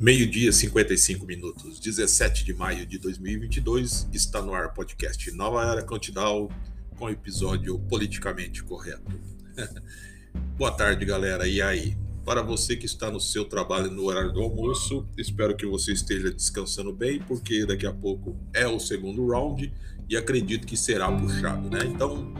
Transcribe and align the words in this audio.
Meio-dia, 0.00 0.50
55 0.50 1.26
minutos, 1.26 1.78
17 1.78 2.42
de 2.42 2.54
maio 2.54 2.86
de 2.86 2.96
2022, 2.96 4.08
está 4.14 4.40
no 4.40 4.54
ar 4.54 4.72
podcast 4.72 5.30
Nova 5.32 5.62
Era 5.62 5.82
Countdown 5.82 6.48
com 6.96 7.10
episódio 7.10 7.78
politicamente 7.80 8.64
correto. 8.64 9.12
Boa 10.56 10.72
tarde, 10.72 11.04
galera. 11.04 11.46
E 11.46 11.60
aí? 11.60 11.98
Para 12.24 12.40
você 12.40 12.76
que 12.76 12.86
está 12.86 13.10
no 13.10 13.20
seu 13.20 13.44
trabalho 13.44 13.90
no 13.90 14.04
horário 14.04 14.32
do 14.32 14.40
almoço, 14.40 15.06
espero 15.18 15.54
que 15.54 15.66
você 15.66 15.92
esteja 15.92 16.30
descansando 16.30 16.94
bem, 16.94 17.20
porque 17.20 17.66
daqui 17.66 17.86
a 17.86 17.92
pouco 17.92 18.34
é 18.54 18.66
o 18.66 18.80
segundo 18.80 19.26
round 19.26 19.70
e 20.08 20.16
acredito 20.16 20.66
que 20.66 20.78
será 20.78 21.12
puxado, 21.12 21.68
né? 21.68 21.80
Então, 21.84 22.32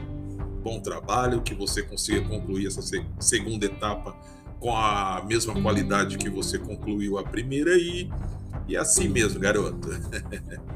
bom 0.63 0.79
trabalho, 0.79 1.43
que 1.43 1.53
você 1.53 1.83
consiga 1.83 2.27
concluir 2.27 2.65
essa 2.65 2.81
segunda 3.19 3.67
etapa 3.67 4.19
com 4.61 4.75
a 4.77 5.23
mesma 5.25 5.59
qualidade 5.59 6.19
que 6.19 6.29
você 6.29 6.59
concluiu 6.59 7.17
a 7.17 7.23
primeira 7.23 7.75
e, 7.75 8.07
e 8.67 8.77
assim 8.77 9.09
mesmo, 9.09 9.39
garoto. 9.39 9.89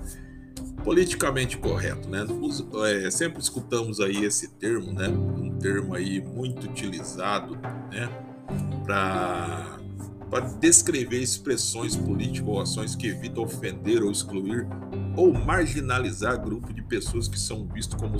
Politicamente 0.83 1.57
correto, 1.57 2.09
né? 2.09 2.25
É, 3.05 3.11
sempre 3.11 3.39
escutamos 3.39 3.99
aí 3.99 4.25
esse 4.25 4.49
termo, 4.55 4.91
né? 4.91 5.07
Um 5.07 5.57
termo 5.59 5.93
aí 5.93 6.19
muito 6.19 6.65
utilizado, 6.65 7.55
né? 7.91 8.09
Para 8.83 9.75
para 10.29 10.47
descrever 10.59 11.21
expressões 11.21 11.95
políticas 11.95 12.49
ou 12.49 12.59
ações 12.59 12.95
que 12.95 13.07
evitam 13.07 13.43
ofender 13.43 14.03
ou 14.03 14.11
excluir 14.11 14.67
ou 15.15 15.31
marginalizar 15.31 16.41
grupo 16.41 16.73
de 16.73 16.81
pessoas 16.81 17.27
que 17.27 17.39
são 17.39 17.67
vistos 17.67 17.99
como 18.01 18.17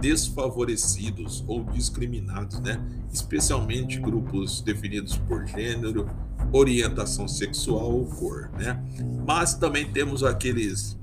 desfavorecidos 0.00 1.44
ou 1.46 1.64
discriminados, 1.64 2.60
né? 2.60 2.80
especialmente 3.12 3.98
grupos 3.98 4.60
definidos 4.60 5.16
por 5.16 5.46
gênero, 5.46 6.08
orientação 6.52 7.28
sexual 7.28 7.92
ou 7.92 8.06
cor. 8.06 8.50
Né? 8.58 8.82
Mas 9.26 9.54
também 9.54 9.90
temos 9.90 10.22
aqueles, 10.22 10.98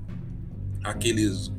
aqueles, 0.84 1.50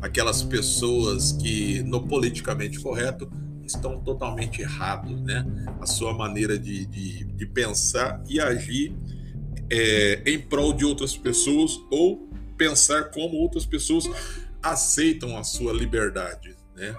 aquelas 0.00 0.42
pessoas 0.42 1.32
que 1.32 1.82
no 1.82 2.06
politicamente 2.06 2.80
correto 2.80 3.30
estão 3.64 4.00
totalmente 4.00 4.62
errados, 4.62 5.20
né? 5.20 5.44
A 5.78 5.86
sua 5.86 6.14
maneira 6.14 6.58
de, 6.58 6.86
de, 6.86 7.24
de 7.24 7.46
pensar 7.46 8.22
e 8.26 8.40
agir 8.40 8.96
é, 9.70 10.22
em 10.26 10.40
prol 10.40 10.72
de 10.72 10.84
outras 10.84 11.16
pessoas 11.16 11.78
ou 11.90 12.28
pensar 12.56 13.10
como 13.10 13.36
outras 13.36 13.66
pessoas 13.66 14.08
aceitam 14.62 15.36
a 15.36 15.44
sua 15.44 15.72
liberdade, 15.72 16.56
né? 16.74 16.96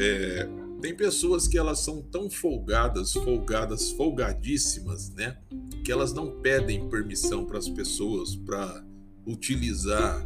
É, 0.00 0.48
tem 0.80 0.94
pessoas 0.94 1.48
que 1.48 1.58
elas 1.58 1.80
são 1.80 2.02
tão 2.02 2.30
folgadas, 2.30 3.12
folgadas, 3.12 3.90
folgadíssimas, 3.92 5.10
né? 5.10 5.38
Que 5.84 5.90
elas 5.90 6.12
não 6.12 6.40
pedem 6.40 6.88
permissão 6.88 7.44
para 7.44 7.58
as 7.58 7.68
pessoas 7.68 8.36
para 8.36 8.84
utilizar 9.26 10.24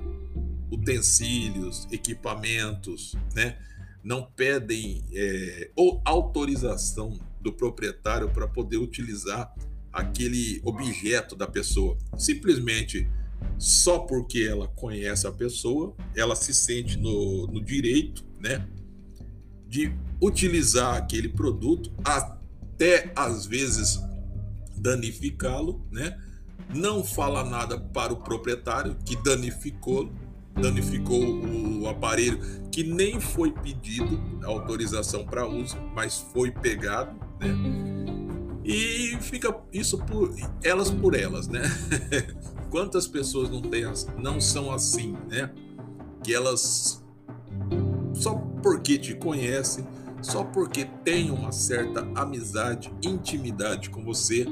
utensílios, 0.71 1.87
equipamentos, 1.91 3.15
né? 3.35 3.59
Não 4.03 4.23
pedem 4.23 5.05
é, 5.13 5.71
ou 5.77 6.01
autorização 6.05 7.19
do 7.41 7.53
proprietário 7.53 8.29
para 8.31 8.47
poder 8.47 8.79
utilizar 8.79 9.53
aquele 9.93 10.61
objeto 10.65 11.35
da 11.35 11.47
pessoa. 11.47 11.97
Simplesmente 12.17 13.09
só 13.59 13.99
porque 13.99 14.47
ela 14.49 14.69
conhece 14.69 15.27
a 15.27 15.33
pessoa, 15.33 15.95
ela 16.15 16.37
se 16.37 16.55
sente 16.55 16.97
no, 16.97 17.47
no 17.47 17.61
direito, 17.61 18.25
né, 18.39 18.67
de 19.67 19.93
utilizar 20.23 20.97
aquele 20.97 21.29
produto 21.29 21.93
até 22.05 23.13
às 23.15 23.47
vezes 23.47 24.01
danificá-lo, 24.77 25.85
né? 25.91 26.17
Não 26.75 27.03
fala 27.03 27.45
nada 27.45 27.79
para 27.79 28.13
o 28.13 28.17
proprietário 28.17 28.97
que 29.05 29.17
danificou, 29.17 30.11
danificou 30.55 31.23
o 31.81 31.89
aparelho 31.89 32.39
que 32.71 32.83
nem 32.85 33.21
foi 33.21 33.53
pedido 33.53 34.21
autorização 34.45 35.25
para 35.25 35.47
uso, 35.47 35.77
mas 35.95 36.19
foi 36.33 36.51
pegado, 36.51 37.19
né? 37.41 37.49
E 38.65 39.17
fica 39.21 39.55
isso 39.73 39.99
por 39.99 40.35
elas 40.63 40.91
por 40.91 41.15
elas, 41.15 41.49
né? 41.49 41.63
Quantas 42.71 43.07
pessoas 43.07 43.51
não 43.51 43.63
têm, 43.63 43.85
não 44.19 44.41
são 44.41 44.71
assim, 44.71 45.17
né? 45.29 45.51
Que 46.23 46.35
elas 46.35 47.03
só 48.15 48.35
porque 48.63 48.99
te 48.99 49.15
conhecem, 49.15 49.87
só 50.21 50.43
porque 50.45 50.85
têm 51.05 51.31
uma 51.31 51.53
certa 51.53 52.01
amizade, 52.15 52.93
intimidade 53.03 53.91
com 53.91 54.03
você, 54.05 54.47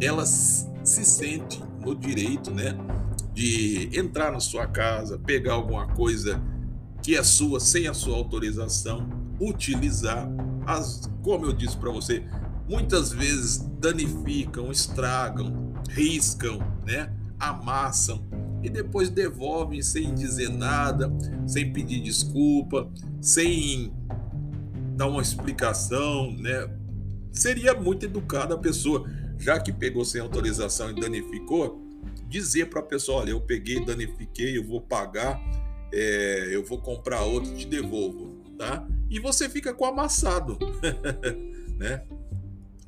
elas 0.00 0.68
se 0.84 1.04
sentem 1.04 1.62
no 1.80 1.94
direito, 1.94 2.50
né, 2.50 2.76
de 3.32 3.88
entrar 3.98 4.32
na 4.32 4.40
sua 4.40 4.66
casa, 4.66 5.18
pegar 5.18 5.54
alguma 5.54 5.86
coisa 5.88 6.42
que 7.02 7.16
é 7.16 7.22
sua 7.22 7.60
sem 7.60 7.86
a 7.86 7.94
sua 7.94 8.16
autorização, 8.16 9.08
utilizar 9.40 10.28
as, 10.66 11.08
como 11.22 11.46
eu 11.46 11.52
disse 11.52 11.76
para 11.76 11.90
você, 11.90 12.24
muitas 12.68 13.12
vezes 13.12 13.58
danificam, 13.78 14.70
estragam, 14.70 15.72
riscam, 15.88 16.58
né? 16.84 17.10
Amassam 17.38 18.28
e 18.62 18.68
depois 18.68 19.08
devolvem 19.08 19.80
sem 19.82 20.14
dizer 20.14 20.48
nada, 20.48 21.10
sem 21.46 21.72
pedir 21.72 22.00
desculpa, 22.00 22.90
sem 23.20 23.92
dar 24.96 25.06
uma 25.06 25.22
explicação, 25.22 26.32
né? 26.32 26.68
Seria 27.32 27.72
muito 27.74 28.04
educada 28.04 28.54
a 28.54 28.58
pessoa, 28.58 29.08
já 29.38 29.60
que 29.60 29.72
pegou 29.72 30.04
sem 30.04 30.20
autorização 30.20 30.90
e 30.90 30.94
danificou, 30.94 31.80
dizer 32.28 32.66
para 32.68 32.80
a 32.80 32.84
pessoa: 32.84 33.20
olha, 33.20 33.30
eu 33.30 33.40
peguei, 33.40 33.84
danifiquei, 33.84 34.58
eu 34.58 34.64
vou 34.64 34.80
pagar, 34.80 35.40
é, 35.92 36.48
eu 36.50 36.64
vou 36.64 36.78
comprar 36.78 37.22
outro, 37.22 37.54
te 37.54 37.66
devolvo, 37.66 38.42
tá? 38.58 38.86
E 39.08 39.20
você 39.20 39.48
fica 39.48 39.72
com 39.72 39.84
amassado, 39.84 40.58
né? 41.78 42.02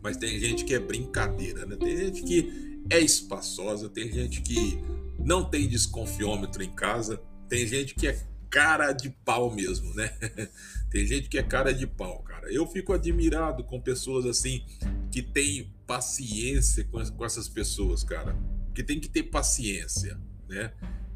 Mas 0.03 0.17
tem 0.17 0.39
gente 0.39 0.65
que 0.65 0.75
é 0.75 0.79
brincadeira, 0.79 1.65
né? 1.65 1.77
Tem 1.77 1.97
gente 1.97 2.23
que 2.23 2.70
é 2.89 2.99
espaçosa, 2.99 3.89
tem 3.89 4.11
gente 4.11 4.41
que 4.43 4.79
não 5.19 5.45
tem 5.45 5.69
desconfiômetro 5.69 6.63
em 6.63 6.71
casa, 6.71 7.21
tem 7.49 7.67
gente 7.67 7.95
que 7.95 8.07
é 8.07 8.19
cara 8.49 8.93
de 8.93 9.11
pau 9.25 9.53
mesmo, 9.55 9.95
né? 9.95 10.11
tem 10.91 11.07
gente 11.07 11.29
que 11.29 11.39
é 11.39 11.43
cara 11.43 11.73
de 11.73 11.87
pau, 11.87 12.23
cara. 12.23 12.53
Eu 12.53 12.67
fico 12.67 12.93
admirado 12.93 13.63
com 13.65 13.81
pessoas 13.81 14.27
assim 14.27 14.65
que 15.11 15.23
têm 15.23 15.73
paciência 15.87 16.85
com, 16.85 17.25
essas 17.25 17.49
pessoas, 17.49 18.03
cara. 18.03 18.37
Que 18.75 18.83
tem 18.83 18.99
que 18.99 19.09
ter 19.09 19.25
paciência, 19.25 20.19
né? 20.49 20.73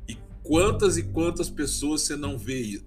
E 0.09 0.17
quantas 0.43 0.97
e 0.97 1.03
quantas 1.03 1.51
pessoas 1.51 2.03
você 2.03 2.17
não 2.17 2.39
vê 2.39 2.83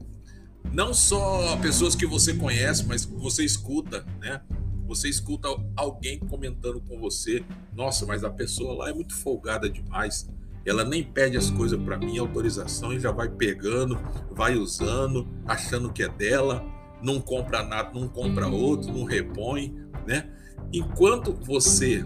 não 0.73 0.93
só 0.93 1.55
pessoas 1.57 1.95
que 1.95 2.05
você 2.05 2.33
conhece, 2.33 2.85
mas 2.85 3.05
que 3.05 3.13
você 3.13 3.43
escuta, 3.43 4.05
né? 4.19 4.41
Você 4.87 5.09
escuta 5.09 5.49
alguém 5.75 6.17
comentando 6.19 6.79
com 6.81 6.97
você, 6.99 7.43
nossa, 7.75 8.05
mas 8.05 8.23
a 8.23 8.29
pessoa 8.29 8.73
lá 8.73 8.89
é 8.89 8.93
muito 8.93 9.15
folgada 9.15 9.69
demais. 9.69 10.29
Ela 10.65 10.83
nem 10.83 11.03
pede 11.03 11.37
as 11.37 11.49
coisas 11.49 11.79
para 11.81 11.97
mim, 11.97 12.17
autorização, 12.17 12.93
e 12.93 12.99
já 12.99 13.11
vai 13.11 13.29
pegando, 13.29 13.99
vai 14.31 14.55
usando, 14.55 15.27
achando 15.45 15.91
que 15.91 16.03
é 16.03 16.09
dela, 16.09 16.65
não 17.01 17.21
compra 17.21 17.63
nada, 17.63 17.91
não 17.93 18.07
compra 18.07 18.47
outro, 18.47 18.91
não 18.91 19.03
repõe, 19.03 19.75
né? 20.05 20.29
Enquanto 20.73 21.33
você, 21.33 22.03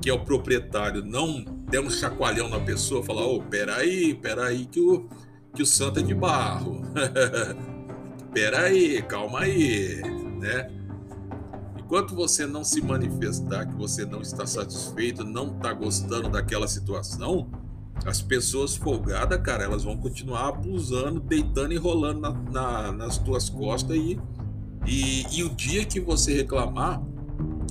que 0.00 0.10
é 0.10 0.12
o 0.12 0.24
proprietário, 0.24 1.04
não 1.04 1.44
der 1.70 1.80
um 1.80 1.90
chacoalhão 1.90 2.48
na 2.48 2.60
pessoa, 2.60 3.02
falar, 3.02 3.24
ô, 3.24 3.36
oh, 3.36 3.42
peraí, 3.42 4.14
peraí, 4.14 4.66
que 4.66 4.80
o, 4.80 5.08
que 5.54 5.62
o 5.62 5.66
santo 5.66 6.00
é 6.00 6.02
de 6.02 6.14
barro. 6.14 6.82
peraí, 8.32 9.00
calma 9.02 9.40
aí, 9.40 10.02
né? 10.38 10.81
Enquanto 11.92 12.14
você 12.14 12.46
não 12.46 12.64
se 12.64 12.80
manifestar 12.80 13.66
que 13.66 13.74
você 13.74 14.06
não 14.06 14.22
está 14.22 14.46
satisfeito, 14.46 15.24
não 15.24 15.54
está 15.54 15.74
gostando 15.74 16.30
daquela 16.30 16.66
situação, 16.66 17.50
as 18.06 18.22
pessoas 18.22 18.74
folgadas, 18.74 19.38
cara, 19.42 19.64
elas 19.64 19.84
vão 19.84 19.98
continuar 19.98 20.48
abusando, 20.48 21.20
deitando 21.20 21.74
e 21.74 21.76
rolando 21.76 22.20
na, 22.20 22.32
na, 22.32 22.92
nas 22.92 23.18
tuas 23.18 23.50
costas 23.50 23.94
e, 23.94 24.18
e, 24.86 25.36
e 25.36 25.44
o 25.44 25.50
dia 25.50 25.84
que 25.84 26.00
você 26.00 26.32
reclamar, 26.32 27.02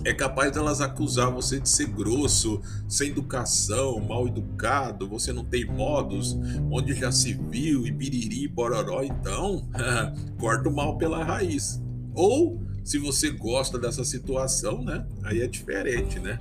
é 0.05 0.13
capaz 0.13 0.51
delas 0.51 0.81
acusar 0.81 1.31
você 1.31 1.59
de 1.59 1.67
ser 1.67 1.87
grosso, 1.87 2.61
sem 2.87 3.09
educação, 3.09 3.99
mal 4.01 4.27
educado, 4.27 5.09
você 5.09 5.33
não 5.33 5.43
tem 5.43 5.65
modos, 5.65 6.37
onde 6.69 6.93
já 6.93 7.11
se 7.11 7.33
viu, 7.33 7.87
e 7.87 7.91
biriri, 7.91 8.47
bororó, 8.47 9.01
então, 9.01 9.67
corta 10.37 10.69
o 10.69 10.75
mal 10.75 10.95
pela 10.95 11.23
raiz. 11.23 11.81
Ou 12.13 12.69
se 12.83 12.97
você 12.97 13.29
gosta 13.29 13.77
dessa 13.77 14.03
situação, 14.03 14.83
né? 14.83 15.05
Aí 15.23 15.41
é 15.41 15.47
diferente, 15.47 16.19
né? 16.19 16.39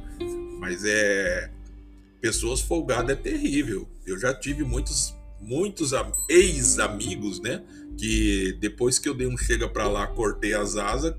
Mas 0.59 0.85
é 0.85 1.51
pessoas 2.21 2.61
folgadas 2.61 3.11
é 3.11 3.21
terrível. 3.21 3.89
Eu 4.07 4.19
já 4.19 4.35
tive 4.35 4.63
muitos 4.63 5.15
muitos 5.41 5.93
ex-amigos, 6.29 7.41
né? 7.41 7.63
Que 7.97 8.57
depois 8.61 8.99
que 8.99 9.09
eu 9.09 9.15
dei 9.15 9.27
um 9.27 9.37
chega 9.37 9.69
para 9.69 9.89
lá, 9.89 10.07
cortei 10.07 10.55
as 10.55 10.77
asas, 10.77 11.15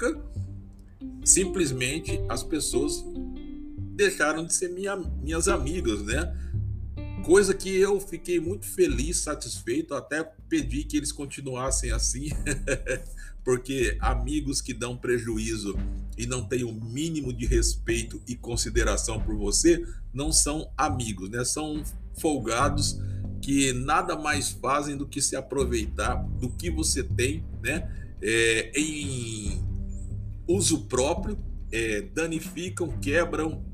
simplesmente 1.24 2.22
as 2.30 2.44
pessoas 2.44 3.04
deixaram 3.96 4.46
de 4.46 4.54
ser 4.54 4.70
minha, 4.70 4.96
minhas 4.96 5.48
amigas, 5.48 6.02
né? 6.04 6.36
Coisa 7.24 7.54
que 7.54 7.70
eu 7.70 8.00
fiquei 8.00 8.40
muito 8.40 8.66
feliz, 8.66 9.18
satisfeito, 9.18 9.94
até 9.94 10.24
pedi 10.50 10.84
que 10.84 10.98
eles 10.98 11.12
continuassem 11.12 11.92
assim, 11.92 12.30
porque 13.44 13.98
amigos 14.00 14.62
que 14.62 14.74
dão 14.74 14.96
prejuízo 14.96 15.78
e 16.18 16.26
não 16.26 16.44
têm 16.44 16.64
o 16.64 16.72
mínimo 16.72 17.34
de 17.34 17.46
respeito 17.46 18.22
e 18.28 18.36
consideração 18.36 19.20
por 19.20 19.36
você 19.36 19.84
não 20.14 20.32
são 20.32 20.72
amigos, 20.78 21.30
né? 21.30 21.44
São 21.44 21.84
folgados 22.20 23.00
que 23.42 23.74
nada 23.74 24.16
mais 24.16 24.52
fazem 24.52 24.96
do 24.96 25.08
que 25.08 25.22
se 25.22 25.36
aproveitar 25.36 26.16
do 26.40 26.50
que 26.50 26.70
você 26.70 27.04
tem, 27.04 27.44
né? 27.64 27.90
É, 28.22 28.72
em 28.76 29.64
uso 30.48 30.86
próprio, 30.86 31.38
é, 31.72 32.02
danificam, 32.02 32.90
quebram 33.00 33.66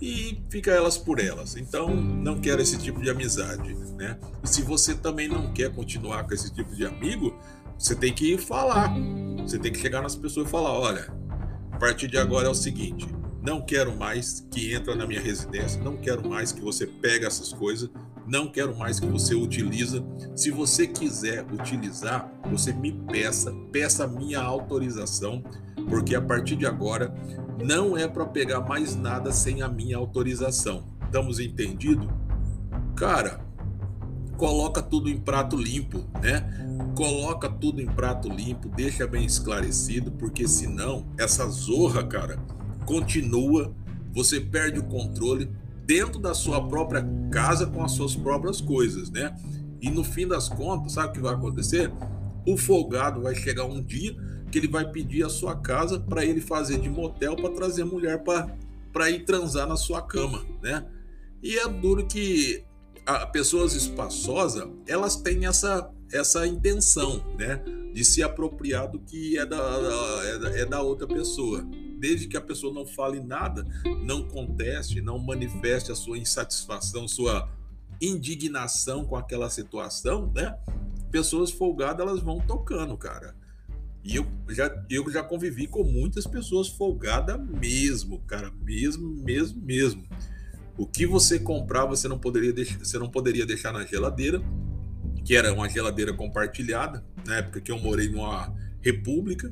e 0.00 0.42
fica 0.50 0.70
elas 0.70 0.96
por 0.96 1.18
elas. 1.18 1.56
Então, 1.56 1.94
não 1.94 2.40
quero 2.40 2.60
esse 2.60 2.78
tipo 2.78 3.00
de 3.02 3.10
amizade, 3.10 3.74
né? 3.96 4.18
E 4.42 4.48
se 4.48 4.62
você 4.62 4.94
também 4.94 5.28
não 5.28 5.52
quer 5.52 5.72
continuar 5.74 6.24
com 6.24 6.34
esse 6.34 6.52
tipo 6.54 6.74
de 6.74 6.84
amigo, 6.84 7.38
você 7.78 7.94
tem 7.94 8.12
que 8.12 8.38
falar. 8.38 8.94
Você 9.42 9.58
tem 9.58 9.72
que 9.72 9.78
chegar 9.78 10.02
nas 10.02 10.16
pessoas 10.16 10.48
e 10.48 10.50
falar: 10.50 10.72
olha, 10.72 11.12
a 11.72 11.76
partir 11.76 12.08
de 12.08 12.18
agora 12.18 12.48
é 12.48 12.50
o 12.50 12.54
seguinte, 12.54 13.06
não 13.42 13.60
quero 13.60 13.94
mais 13.94 14.46
que 14.50 14.74
entra 14.74 14.94
na 14.96 15.06
minha 15.06 15.20
residência, 15.20 15.80
não 15.82 15.96
quero 15.96 16.28
mais 16.28 16.50
que 16.50 16.60
você 16.60 16.86
pega 16.86 17.26
essas 17.26 17.52
coisas, 17.52 17.88
não 18.26 18.48
quero 18.48 18.76
mais 18.76 18.98
que 18.98 19.06
você 19.06 19.34
utiliza. 19.34 20.04
Se 20.34 20.50
você 20.50 20.86
quiser 20.86 21.46
utilizar, 21.52 22.32
você 22.50 22.72
me 22.72 22.92
peça, 22.92 23.52
peça 23.70 24.06
minha 24.06 24.40
autorização, 24.40 25.44
porque 25.88 26.16
a 26.16 26.20
partir 26.20 26.56
de 26.56 26.66
agora 26.66 27.14
não 27.62 27.96
é 27.96 28.08
para 28.08 28.26
pegar 28.26 28.60
mais 28.60 28.96
nada 28.96 29.30
sem 29.30 29.62
a 29.62 29.68
minha 29.68 29.96
autorização. 29.96 30.84
Estamos 31.04 31.38
entendido? 31.38 32.08
Cara, 32.96 33.45
coloca 34.36 34.82
tudo 34.82 35.08
em 35.08 35.18
prato 35.18 35.56
limpo, 35.56 36.04
né? 36.22 36.44
Coloca 36.94 37.48
tudo 37.48 37.80
em 37.80 37.86
prato 37.86 38.28
limpo, 38.28 38.68
deixa 38.68 39.06
bem 39.06 39.24
esclarecido, 39.24 40.10
porque 40.12 40.46
senão 40.46 41.06
essa 41.18 41.46
zorra, 41.48 42.04
cara, 42.04 42.38
continua, 42.84 43.74
você 44.12 44.40
perde 44.40 44.78
o 44.78 44.84
controle 44.84 45.50
dentro 45.84 46.18
da 46.18 46.34
sua 46.34 46.66
própria 46.66 47.06
casa 47.30 47.66
com 47.66 47.82
as 47.82 47.92
suas 47.92 48.14
próprias 48.16 48.60
coisas, 48.60 49.10
né? 49.10 49.34
E 49.80 49.90
no 49.90 50.02
fim 50.02 50.26
das 50.26 50.48
contas, 50.48 50.92
sabe 50.92 51.08
o 51.08 51.12
que 51.12 51.20
vai 51.20 51.34
acontecer? 51.34 51.92
O 52.46 52.56
folgado 52.56 53.22
vai 53.22 53.34
chegar 53.34 53.64
um 53.64 53.82
dia 53.82 54.16
que 54.50 54.58
ele 54.58 54.68
vai 54.68 54.90
pedir 54.90 55.24
a 55.24 55.28
sua 55.28 55.54
casa 55.56 55.98
para 55.98 56.24
ele 56.24 56.40
fazer 56.40 56.80
de 56.80 56.88
motel 56.88 57.36
para 57.36 57.50
trazer 57.50 57.84
mulher 57.84 58.22
para 58.92 59.10
ir 59.10 59.24
transar 59.24 59.66
na 59.66 59.76
sua 59.76 60.00
cama, 60.02 60.44
né? 60.62 60.84
E 61.42 61.58
é 61.58 61.68
duro 61.68 62.06
que 62.06 62.65
a, 63.06 63.24
pessoas 63.26 63.74
espaçosas, 63.74 64.68
elas 64.86 65.16
têm 65.16 65.46
essa, 65.46 65.90
essa 66.12 66.46
intenção, 66.46 67.24
né? 67.38 67.62
De 67.94 68.04
se 68.04 68.22
apropriar 68.22 68.90
do 68.90 68.98
que 68.98 69.38
é 69.38 69.46
da, 69.46 69.56
é 70.24 70.38
da, 70.38 70.58
é 70.58 70.64
da 70.66 70.82
outra 70.82 71.06
pessoa. 71.06 71.64
Desde 71.98 72.26
que 72.26 72.36
a 72.36 72.40
pessoa 72.40 72.74
não 72.74 72.84
fale 72.84 73.20
nada, 73.20 73.64
não 74.04 74.28
conteste, 74.28 75.00
não 75.00 75.18
manifeste 75.18 75.90
a 75.90 75.94
sua 75.94 76.18
insatisfação, 76.18 77.08
sua 77.08 77.48
indignação 78.00 79.04
com 79.04 79.16
aquela 79.16 79.48
situação, 79.48 80.30
né? 80.34 80.58
Pessoas 81.10 81.50
folgadas, 81.50 82.06
elas 82.06 82.20
vão 82.20 82.38
tocando, 82.40 82.96
cara. 82.98 83.34
E 84.04 84.16
eu 84.16 84.26
já, 84.50 84.84
eu 84.90 85.10
já 85.10 85.22
convivi 85.22 85.66
com 85.66 85.82
muitas 85.82 86.26
pessoas 86.26 86.68
folgadas 86.68 87.40
mesmo, 87.40 88.20
cara, 88.20 88.52
mesmo, 88.62 89.08
mesmo, 89.08 89.60
mesmo. 89.62 90.04
O 90.78 90.86
que 90.86 91.06
você 91.06 91.38
comprar, 91.38 91.86
você 91.86 92.06
não 92.06 92.18
poderia 92.18 92.52
deixar, 92.52 92.78
você 92.78 92.98
não 92.98 93.08
poderia 93.08 93.46
deixar 93.46 93.72
na 93.72 93.84
geladeira, 93.86 94.42
que 95.24 95.34
era 95.34 95.52
uma 95.52 95.68
geladeira 95.68 96.12
compartilhada, 96.12 97.04
na 97.26 97.36
época 97.36 97.60
que 97.60 97.72
eu 97.72 97.78
morei 97.78 98.08
numa 98.08 98.54
república. 98.80 99.50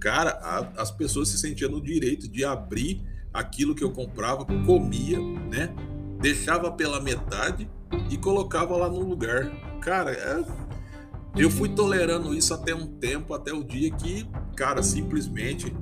Cara, 0.00 0.30
a, 0.30 0.82
as 0.82 0.90
pessoas 0.90 1.28
se 1.28 1.38
sentiam 1.38 1.70
no 1.70 1.80
direito 1.80 2.26
de 2.28 2.44
abrir 2.44 3.02
aquilo 3.32 3.74
que 3.74 3.84
eu 3.84 3.90
comprava, 3.90 4.44
comia, 4.64 5.18
né? 5.20 5.74
Deixava 6.20 6.72
pela 6.72 7.00
metade 7.00 7.68
e 8.10 8.16
colocava 8.16 8.76
lá 8.76 8.88
no 8.88 9.00
lugar. 9.00 9.50
Cara, 9.80 10.12
é, 10.12 10.44
eu 11.36 11.50
fui 11.50 11.68
tolerando 11.68 12.34
isso 12.34 12.54
até 12.54 12.74
um 12.74 12.86
tempo, 12.86 13.34
até 13.34 13.52
o 13.52 13.62
dia 13.62 13.90
que, 13.90 14.26
cara, 14.56 14.82
simplesmente 14.82 15.74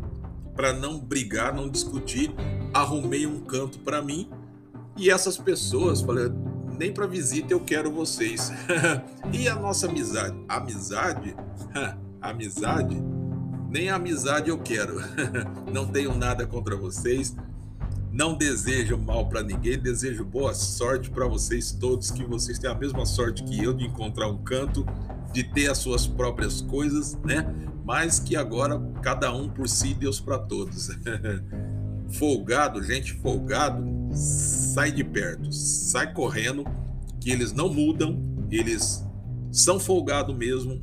para 0.57 0.73
não 0.73 0.99
brigar, 0.99 1.55
não 1.55 1.69
discutir, 1.69 2.33
arrumei 2.73 3.27
um 3.27 3.41
canto 3.41 3.79
para 3.79 4.03
mim 4.03 4.29
e 4.97 5.11
essas 5.11 5.37
pessoas, 5.37 6.01
falei, 6.01 6.31
nem 6.79 6.93
para 6.93 7.07
visita 7.07 7.53
eu 7.53 7.61
quero 7.61 7.91
vocês. 7.91 8.53
e 9.33 9.49
a 9.49 9.55
nossa 9.55 9.87
amizade, 9.87 10.37
amizade, 10.49 11.37
amizade, 12.21 13.03
nem 13.71 13.91
a 13.91 13.97
amizade 13.97 14.51
eu 14.51 14.59
quero. 14.59 15.01
não 15.73 15.87
tenho 15.87 16.17
nada 16.17 16.47
contra 16.47 16.77
vocês. 16.77 17.35
Não 18.13 18.39
desejo 18.39 18.97
mal 18.97 19.29
para 19.29 19.43
ninguém, 19.43 19.77
desejo 19.77 20.25
boa 20.25 20.55
sorte 20.55 21.11
para 21.11 21.27
vocês 21.27 21.73
todos, 21.73 22.13
que 22.13 22.25
vocês 22.25 22.61
tenham 22.61 22.77
a 22.77 22.79
mesma 22.79 23.05
sorte 23.05 23.43
que 23.43 23.61
eu 23.61 23.73
de 23.73 23.87
encontrar 23.87 24.29
um 24.29 24.39
canto 24.39 24.87
de 25.33 25.43
ter 25.43 25.69
as 25.69 25.79
suas 25.79 26.07
próprias 26.07 26.61
coisas, 26.61 27.19
né? 27.25 27.53
Mas 27.85 28.21
que 28.21 28.37
agora 28.37 28.81
cada 29.03 29.35
um 29.35 29.49
por 29.49 29.69
si, 29.69 29.93
Deus 29.93 30.21
para 30.21 30.39
todos. 30.39 30.91
Folgado, 32.13 32.83
gente 32.83 33.13
folgado, 33.15 33.85
sai 34.13 34.93
de 34.93 35.03
perto, 35.03 35.53
sai 35.53 36.13
correndo, 36.13 36.65
que 37.21 37.31
eles 37.31 37.53
não 37.53 37.73
mudam, 37.73 38.23
eles 38.51 39.05
são 39.51 39.81
folgados 39.81 40.37
mesmo, 40.37 40.83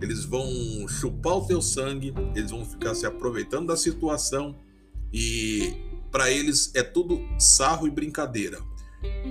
eles 0.00 0.24
vão 0.24 0.46
chupar 0.88 1.38
o 1.38 1.46
teu 1.46 1.60
sangue, 1.60 2.14
eles 2.34 2.50
vão 2.50 2.64
ficar 2.64 2.94
se 2.94 3.06
aproveitando 3.06 3.68
da 3.68 3.76
situação 3.76 4.56
e 5.12 5.72
para 6.10 6.30
eles 6.30 6.72
é 6.74 6.82
tudo 6.82 7.20
sarro 7.38 7.86
e 7.86 7.90
brincadeira. 7.90 8.58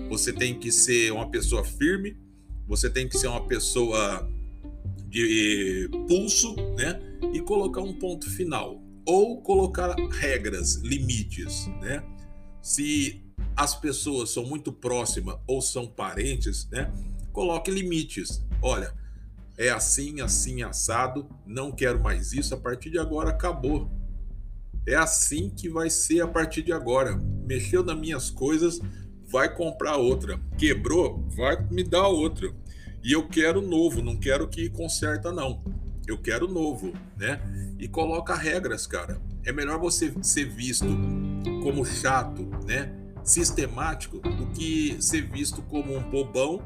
Você 0.10 0.32
tem 0.32 0.58
que 0.58 0.72
ser 0.72 1.12
uma 1.12 1.30
pessoa 1.30 1.64
firme, 1.64 2.18
você 2.68 2.90
tem 2.90 3.08
que 3.08 3.18
ser 3.18 3.28
uma 3.28 3.46
pessoa 3.46 4.30
de 5.08 5.90
pulso, 6.08 6.56
né? 6.78 7.00
E 7.34 7.40
colocar 7.42 7.82
um 7.82 7.94
ponto 7.94 8.30
final 8.30 8.87
ou 9.08 9.42
colocar 9.42 9.96
regras, 10.12 10.76
limites, 10.84 11.66
né? 11.82 12.04
Se 12.62 13.24
as 13.56 13.74
pessoas 13.74 14.30
são 14.32 14.46
muito 14.46 14.72
próximas 14.74 15.38
ou 15.48 15.62
são 15.62 15.88
parentes, 15.88 16.68
né? 16.70 16.92
Coloque 17.32 17.72
limites. 17.72 18.46
Olha, 18.62 18.94
é 19.58 19.70
assim, 19.70 20.20
assim, 20.20 20.62
assado, 20.62 21.26
não 21.46 21.72
quero 21.72 22.04
mais 22.04 22.34
isso, 22.34 22.54
a 22.54 22.58
partir 22.58 22.90
de 22.90 23.00
agora 23.00 23.30
acabou. 23.30 23.90
É 24.86 24.96
assim 24.96 25.50
que 25.50 25.70
vai 25.70 25.90
ser 25.90 26.22
a 26.22 26.28
partir 26.28 26.62
de 26.62 26.74
agora. 26.74 27.16
Mexeu 27.16 27.84
nas 27.84 27.98
minhas 27.98 28.30
coisas, 28.30 28.82
vai 29.26 29.54
comprar 29.54 29.96
outra. 29.96 30.38
Quebrou, 30.58 31.26
vai 31.30 31.66
me 31.72 31.84
dar 31.84 32.08
outra. 32.08 32.54
E 33.02 33.14
eu 33.14 33.26
quero 33.28 33.62
novo, 33.62 34.02
não 34.02 34.18
quero 34.18 34.48
que 34.50 34.70
conserta, 34.70 35.32
não. 35.32 35.64
Eu 36.06 36.18
quero 36.18 36.48
novo, 36.48 36.94
né? 37.18 37.42
E 37.80 37.88
coloca 37.88 38.36
regras, 38.36 38.88
cara. 38.88 39.22
É 39.46 39.52
melhor 39.52 39.80
você 39.80 40.14
ser 40.22 40.46
visto 40.46 40.86
como 41.64 41.86
chato, 41.86 42.44
né? 42.66 42.92
Sistemático, 43.24 44.20
do 44.20 44.48
que 44.48 44.98
ser 45.00 45.22
visto 45.22 45.62
como 45.64 45.96
um 45.96 46.02
bobão, 46.02 46.62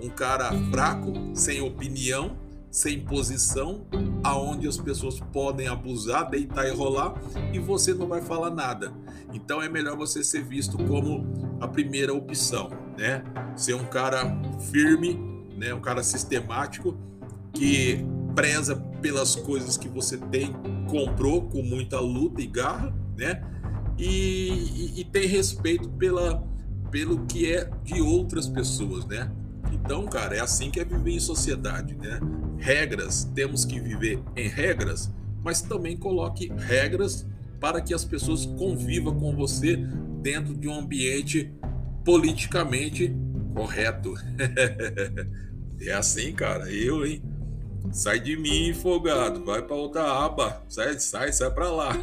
um 0.00 0.08
cara 0.08 0.50
fraco, 0.70 1.12
sem 1.34 1.60
opinião, 1.60 2.36
sem 2.70 3.00
posição, 3.00 3.86
aonde 4.22 4.68
as 4.68 4.76
pessoas 4.76 5.18
podem 5.32 5.66
abusar, 5.66 6.30
deitar 6.30 6.66
e 6.66 6.70
rolar 6.70 7.14
e 7.52 7.58
você 7.58 7.92
não 7.92 8.06
vai 8.06 8.22
falar 8.22 8.50
nada. 8.50 8.92
Então 9.32 9.60
é 9.60 9.68
melhor 9.68 9.96
você 9.96 10.22
ser 10.22 10.44
visto 10.44 10.76
como 10.84 11.26
a 11.60 11.66
primeira 11.66 12.14
opção, 12.14 12.70
né? 12.96 13.24
Ser 13.56 13.74
um 13.74 13.84
cara 13.84 14.24
firme, 14.70 15.18
né? 15.56 15.74
Um 15.74 15.80
cara 15.80 16.02
sistemático 16.02 16.96
que 17.52 18.04
preza 18.34 18.76
pelas 19.00 19.34
coisas 19.34 19.76
que 19.76 19.88
você 19.88 20.16
tem, 20.16 20.52
comprou 20.88 21.42
com 21.42 21.62
muita 21.62 21.98
luta 22.00 22.40
e 22.40 22.46
garra, 22.46 22.94
né? 23.16 23.42
E, 23.98 24.94
e, 24.96 25.00
e 25.00 25.04
tem 25.04 25.26
respeito 25.26 25.88
pela, 25.90 26.42
pelo 26.90 27.26
que 27.26 27.52
é 27.52 27.70
de 27.84 28.00
outras 28.00 28.48
pessoas, 28.48 29.04
né? 29.06 29.30
Então, 29.72 30.06
cara, 30.06 30.36
é 30.36 30.40
assim 30.40 30.70
que 30.70 30.80
é 30.80 30.84
viver 30.84 31.12
em 31.12 31.20
sociedade, 31.20 31.94
né? 31.94 32.20
Regras, 32.58 33.24
temos 33.34 33.64
que 33.64 33.80
viver 33.80 34.22
em 34.36 34.48
regras, 34.48 35.12
mas 35.42 35.62
também 35.62 35.96
coloque 35.96 36.50
regras 36.56 37.26
para 37.58 37.80
que 37.80 37.92
as 37.92 38.04
pessoas 38.04 38.46
convivam 38.46 39.18
com 39.18 39.34
você 39.34 39.76
dentro 40.22 40.54
de 40.54 40.68
um 40.68 40.78
ambiente 40.78 41.52
politicamente 42.04 43.14
correto. 43.54 44.14
É 45.82 45.92
assim, 45.92 46.32
cara. 46.34 46.70
Eu, 46.70 47.06
hein? 47.06 47.22
Sai 47.92 48.20
de 48.20 48.36
mim, 48.36 48.72
folgado, 48.74 49.44
vai 49.44 49.62
para 49.62 49.76
outra 49.76 50.24
aba. 50.24 50.62
Sai, 50.68 50.98
sai, 50.98 51.32
sai 51.32 51.50
para 51.50 51.68
lá. 51.68 51.92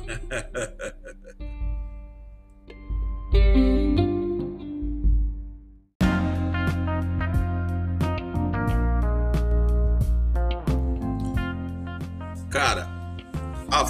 Cara, 12.49 12.87
a 13.69 13.85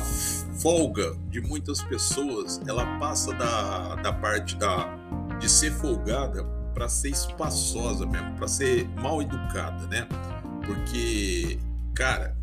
folga 0.59 1.15
de 1.29 1.39
muitas 1.39 1.81
pessoas, 1.83 2.59
ela 2.67 2.85
passa 2.99 3.31
da, 3.33 3.95
da 3.95 4.11
parte 4.11 4.55
da 4.57 4.93
de 5.39 5.47
ser 5.49 5.71
folgada 5.71 6.43
para 6.73 6.89
ser 6.89 7.09
espaçosa 7.09 8.05
mesmo, 8.05 8.35
para 8.35 8.47
ser 8.47 8.87
mal 8.99 9.21
educada, 9.21 9.87
né? 9.87 10.07
Porque 10.65 11.59
cara, 11.97 12.37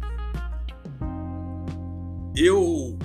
eu 2.35 2.99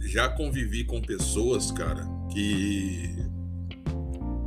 já 0.00 0.28
convivi 0.28 0.82
com 0.82 1.00
pessoas, 1.00 1.70
cara, 1.70 2.04
que 2.28 3.14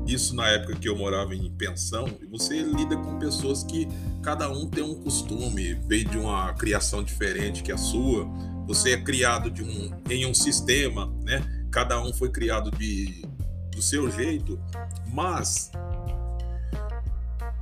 isso 0.05 0.35
na 0.35 0.49
época 0.49 0.75
que 0.75 0.89
eu 0.89 0.97
morava 0.97 1.33
em 1.33 1.49
pensão, 1.51 2.07
você 2.29 2.61
lida 2.61 2.97
com 2.97 3.17
pessoas 3.17 3.63
que 3.63 3.87
cada 4.21 4.51
um 4.51 4.67
tem 4.67 4.83
um 4.83 4.95
costume, 4.95 5.75
veio 5.87 6.03
de 6.09 6.17
uma 6.17 6.53
criação 6.55 7.01
diferente 7.01 7.63
que 7.63 7.71
a 7.71 7.77
sua, 7.77 8.25
você 8.67 8.95
é 8.95 9.01
criado 9.01 9.49
de 9.49 9.63
um, 9.63 9.97
em 10.09 10.25
um 10.25 10.33
sistema, 10.33 11.07
né? 11.23 11.41
Cada 11.71 12.03
um 12.03 12.11
foi 12.11 12.31
criado 12.31 12.69
de, 12.71 13.25
do 13.71 13.81
seu 13.81 14.11
jeito, 14.11 14.59
mas, 15.07 15.71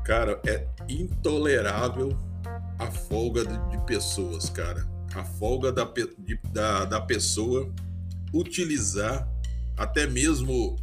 cara, 0.03 0.41
é 0.47 0.65
intolerável 0.89 2.17
a 2.79 2.91
folga 2.91 3.45
de, 3.45 3.77
pessoas, 3.85 4.49
cara. 4.49 4.85
A 5.15 5.23
folga 5.23 5.71
da, 5.71 5.85
de, 6.19 6.39
da, 6.51 6.85
da 6.85 7.01
pessoa 7.01 7.71
utilizar 8.33 9.27
até 9.77 10.05
mesmo 10.05 10.75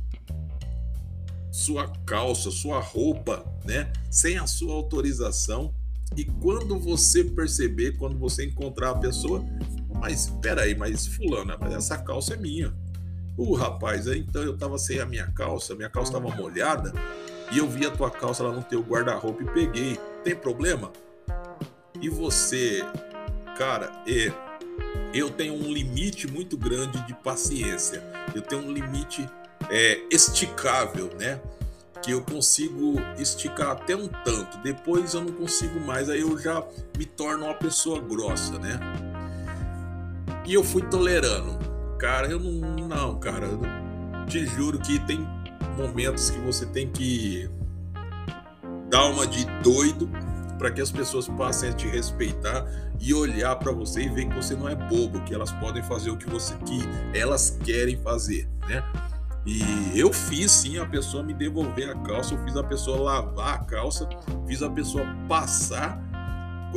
sua 1.53 1.87
calça, 2.05 2.51
sua 2.51 2.81
roupa, 2.81 3.45
né, 3.65 3.93
sem 4.11 4.39
a 4.39 4.47
sua 4.47 4.75
autorização. 4.75 5.73
E 6.17 6.25
quando 6.25 6.79
você 6.79 7.25
perceber, 7.25 7.97
quando 7.97 8.19
você 8.19 8.45
encontrar 8.45 8.91
a 8.91 8.99
pessoa, 8.99 9.45
mas 10.01 10.33
peraí, 10.41 10.75
mas 10.75 11.07
fulana, 11.07 11.57
mas 11.61 11.75
essa 11.75 11.99
calça 11.99 12.35
é 12.35 12.37
minha. 12.37 12.75
O 13.37 13.53
uh, 13.53 13.55
rapaz, 13.55 14.07
então 14.07 14.43
eu 14.43 14.57
tava 14.57 14.79
sem 14.79 15.01
a 15.01 15.07
minha 15.07 15.27
calça, 15.33 15.75
minha 15.75 15.91
calça 15.91 16.13
tava 16.13 16.35
molhada 16.37 16.93
e 17.53 17.59
eu 17.59 17.69
vi 17.69 17.85
a 17.85 17.91
tua 17.91 18.11
calça 18.11 18.43
lá 18.43 18.53
no 18.53 18.63
teu 18.63 18.81
guarda-roupa 18.81 19.43
e 19.43 19.47
peguei. 19.47 19.99
Tem 20.23 20.37
problema? 20.37 20.93
E 22.05 22.09
você, 22.11 22.85
cara, 23.57 23.91
é, 24.07 24.31
eu 25.15 25.31
tenho 25.31 25.55
um 25.55 25.73
limite 25.73 26.31
muito 26.31 26.55
grande 26.55 27.01
de 27.07 27.15
paciência. 27.15 28.03
Eu 28.35 28.43
tenho 28.43 28.61
um 28.61 28.71
limite 28.71 29.27
é, 29.71 30.03
esticável, 30.11 31.09
né? 31.19 31.41
Que 32.03 32.11
eu 32.11 32.21
consigo 32.21 32.97
esticar 33.17 33.71
até 33.71 33.97
um 33.97 34.07
tanto, 34.07 34.59
depois 34.59 35.15
eu 35.15 35.23
não 35.23 35.33
consigo 35.33 35.81
mais, 35.81 36.11
aí 36.11 36.21
eu 36.21 36.39
já 36.39 36.63
me 36.95 37.07
torno 37.07 37.47
uma 37.47 37.55
pessoa 37.55 37.99
grossa, 37.99 38.59
né? 38.59 38.79
E 40.47 40.53
eu 40.53 40.63
fui 40.63 40.83
tolerando. 40.83 41.59
Cara, 41.99 42.27
eu 42.27 42.39
não. 42.39 42.87
Não, 42.87 43.19
cara, 43.19 43.47
eu 43.47 43.63
te 44.27 44.45
juro 44.45 44.79
que 44.79 44.99
tem 45.07 45.27
momentos 45.75 46.29
que 46.29 46.39
você 46.41 46.67
tem 46.67 46.87
que 46.87 47.49
dar 48.91 49.07
uma 49.07 49.27
de 49.27 49.47
doido 49.63 50.07
para 50.65 50.73
que 50.73 50.81
as 50.81 50.91
pessoas 50.91 51.29
passem 51.29 51.69
a 51.69 51.73
te 51.75 51.87
respeitar 51.87 52.65
e 52.99 53.13
olhar 53.13 53.55
para 53.57 53.71
você 53.71 54.05
e 54.05 54.09
ver 54.09 54.27
que 54.27 54.35
você 54.35 54.57
não 54.57 54.67
é 54.67 54.75
bobo, 54.75 55.21
que 55.21 55.35
elas 55.35 55.53
podem 55.53 55.83
fazer 55.83 56.09
o 56.09 56.17
que 56.17 56.25
você 56.27 56.55
que 56.65 56.79
elas 57.13 57.59
querem 57.63 57.99
fazer, 57.99 58.49
né? 58.67 58.83
E 59.45 59.61
eu 59.95 60.11
fiz 60.11 60.51
sim 60.51 60.79
a 60.79 60.87
pessoa 60.87 61.23
me 61.23 61.35
devolver 61.35 61.91
a 61.91 61.95
calça, 61.97 62.33
eu 62.33 62.43
fiz 62.45 62.57
a 62.57 62.63
pessoa 62.63 62.99
lavar 62.99 63.57
a 63.57 63.59
calça, 63.59 64.09
fiz 64.47 64.63
a 64.63 64.71
pessoa 64.71 65.05
passar 65.29 66.03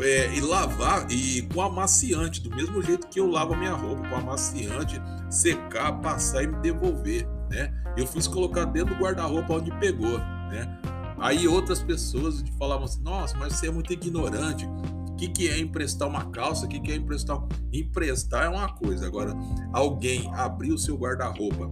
é, 0.04 0.36
e 0.36 0.42
lavar 0.42 1.10
e 1.10 1.44
com 1.44 1.62
amaciante, 1.62 2.42
do 2.42 2.54
mesmo 2.54 2.82
jeito 2.82 3.08
que 3.08 3.22
eu 3.22 3.32
lavo 3.32 3.54
a 3.54 3.58
minha 3.58 3.72
roupa, 3.72 4.06
com 4.10 4.16
amaciante, 4.18 5.02
secar, 5.30 5.94
passar 6.02 6.44
e 6.44 6.48
me 6.48 6.58
devolver, 6.58 7.26
né? 7.50 7.74
Eu 7.96 8.06
fiz 8.06 8.28
colocar 8.28 8.66
dentro 8.66 8.94
do 8.94 9.02
guarda-roupa 9.02 9.54
onde 9.54 9.72
pegou, 9.80 10.18
né? 10.50 10.78
Aí 11.18 11.48
outras 11.48 11.82
pessoas 11.82 12.44
falavam 12.58 12.86
assim: 12.86 13.02
Nossa, 13.02 13.38
mas 13.38 13.54
você 13.54 13.68
é 13.68 13.72
muito 13.72 13.92
ignorante. 13.92 14.66
O 14.66 15.16
que, 15.18 15.28
que 15.28 15.50
é 15.50 15.58
emprestar 15.58 16.08
uma 16.08 16.26
calça? 16.26 16.66
O 16.66 16.70
que, 16.70 16.80
que 16.80 16.92
é 16.92 16.96
emprestar? 16.96 17.42
Emprestar 17.74 18.46
é 18.46 18.50
uma 18.50 18.72
coisa. 18.74 19.08
Agora, 19.08 19.34
alguém 19.74 20.32
abrir 20.36 20.72
o 20.72 20.78
seu 20.78 20.96
guarda-roupa, 20.96 21.72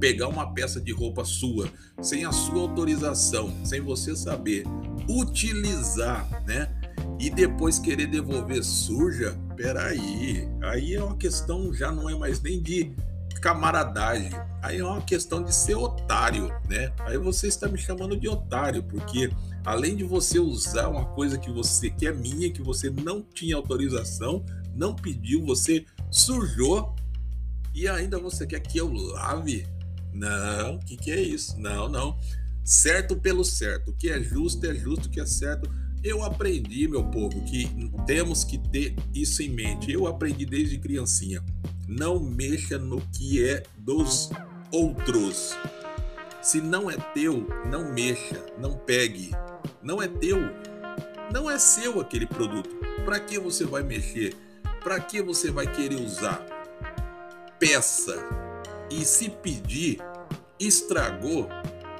pegar 0.00 0.28
uma 0.28 0.52
peça 0.54 0.80
de 0.80 0.90
roupa 0.90 1.24
sua, 1.26 1.68
sem 2.00 2.24
a 2.24 2.32
sua 2.32 2.62
autorização, 2.62 3.52
sem 3.64 3.82
você 3.82 4.16
saber, 4.16 4.64
utilizar, 5.08 6.26
né? 6.46 6.74
E 7.20 7.28
depois 7.28 7.78
querer 7.78 8.06
devolver 8.06 8.64
suja, 8.64 9.38
peraí. 9.56 10.48
Aí 10.62 10.94
é 10.94 11.04
uma 11.04 11.16
questão, 11.16 11.72
já 11.72 11.92
não 11.92 12.08
é 12.08 12.16
mais 12.16 12.40
nem 12.40 12.62
de 12.62 12.94
camaradagem. 13.44 14.30
Aí 14.62 14.78
é 14.78 14.84
uma 14.84 15.02
questão 15.02 15.44
de 15.44 15.54
ser 15.54 15.74
otário, 15.74 16.48
né? 16.66 16.90
Aí 17.00 17.18
você 17.18 17.46
está 17.46 17.68
me 17.68 17.76
chamando 17.76 18.16
de 18.16 18.26
otário, 18.26 18.82
porque 18.84 19.30
além 19.66 19.94
de 19.94 20.02
você 20.02 20.38
usar 20.38 20.88
uma 20.88 21.04
coisa 21.04 21.36
que 21.36 21.52
você 21.52 21.90
que 21.90 22.06
é 22.06 22.12
minha, 22.12 22.50
que 22.50 22.62
você 22.62 22.88
não 22.88 23.20
tinha 23.20 23.54
autorização, 23.54 24.42
não 24.74 24.94
pediu, 24.94 25.44
você 25.44 25.84
sujou 26.10 26.96
e 27.74 27.86
ainda 27.86 28.18
você 28.18 28.46
quer 28.46 28.60
que 28.60 28.78
eu 28.78 28.90
lave? 28.90 29.66
Não, 30.10 30.76
o 30.76 30.78
que, 30.78 30.96
que 30.96 31.10
é 31.10 31.20
isso? 31.20 31.60
Não, 31.60 31.86
não. 31.86 32.16
Certo 32.64 33.14
pelo 33.14 33.44
certo. 33.44 33.90
O 33.90 33.94
que 33.94 34.08
é 34.08 34.22
justo 34.22 34.64
é 34.64 34.74
justo, 34.74 35.08
o 35.08 35.10
que 35.10 35.20
é 35.20 35.26
certo. 35.26 35.70
Eu 36.02 36.24
aprendi, 36.24 36.88
meu 36.88 37.04
povo, 37.04 37.42
que 37.44 37.68
temos 38.06 38.42
que 38.42 38.56
ter 38.56 38.96
isso 39.12 39.42
em 39.42 39.50
mente. 39.50 39.92
Eu 39.92 40.06
aprendi 40.06 40.46
desde 40.46 40.78
criancinha. 40.78 41.44
Não 41.96 42.18
mexa 42.18 42.76
no 42.76 43.00
que 43.12 43.48
é 43.48 43.62
dos 43.78 44.28
outros. 44.72 45.56
Se 46.42 46.60
não 46.60 46.90
é 46.90 46.96
teu, 46.96 47.46
não 47.70 47.92
mexa, 47.92 48.44
não 48.58 48.76
pegue. 48.76 49.30
Não 49.80 50.02
é 50.02 50.08
teu, 50.08 50.38
não 51.32 51.48
é 51.48 51.56
seu 51.56 52.00
aquele 52.00 52.26
produto. 52.26 52.74
Para 53.04 53.20
que 53.20 53.38
você 53.38 53.64
vai 53.64 53.84
mexer? 53.84 54.34
Para 54.82 54.98
que 54.98 55.22
você 55.22 55.52
vai 55.52 55.72
querer 55.72 56.00
usar? 56.00 56.44
Peça 57.60 58.16
e 58.90 59.04
se 59.04 59.30
pedir, 59.30 59.98
estragou, 60.58 61.48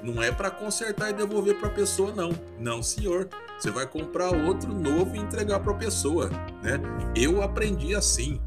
não 0.03 0.21
é 0.21 0.33
para 0.33 0.51
consertar 0.51 1.11
e 1.11 1.13
devolver 1.13 1.61
para 1.61 1.69
a 1.69 1.73
pessoa, 1.73 2.13
não. 2.13 2.33
Não, 2.59 2.83
senhor. 2.83 3.29
Você 3.61 3.71
vai 3.71 3.87
comprar 3.87 4.33
outro 4.33 4.75
novo 4.75 5.15
e 5.15 5.21
entregar 5.21 5.61
para 5.61 5.73
a 5.73 5.77
pessoa, 5.77 6.29
né? 6.61 6.81
Eu 7.15 7.43
aprendi 7.43 7.95
assim. 7.95 8.41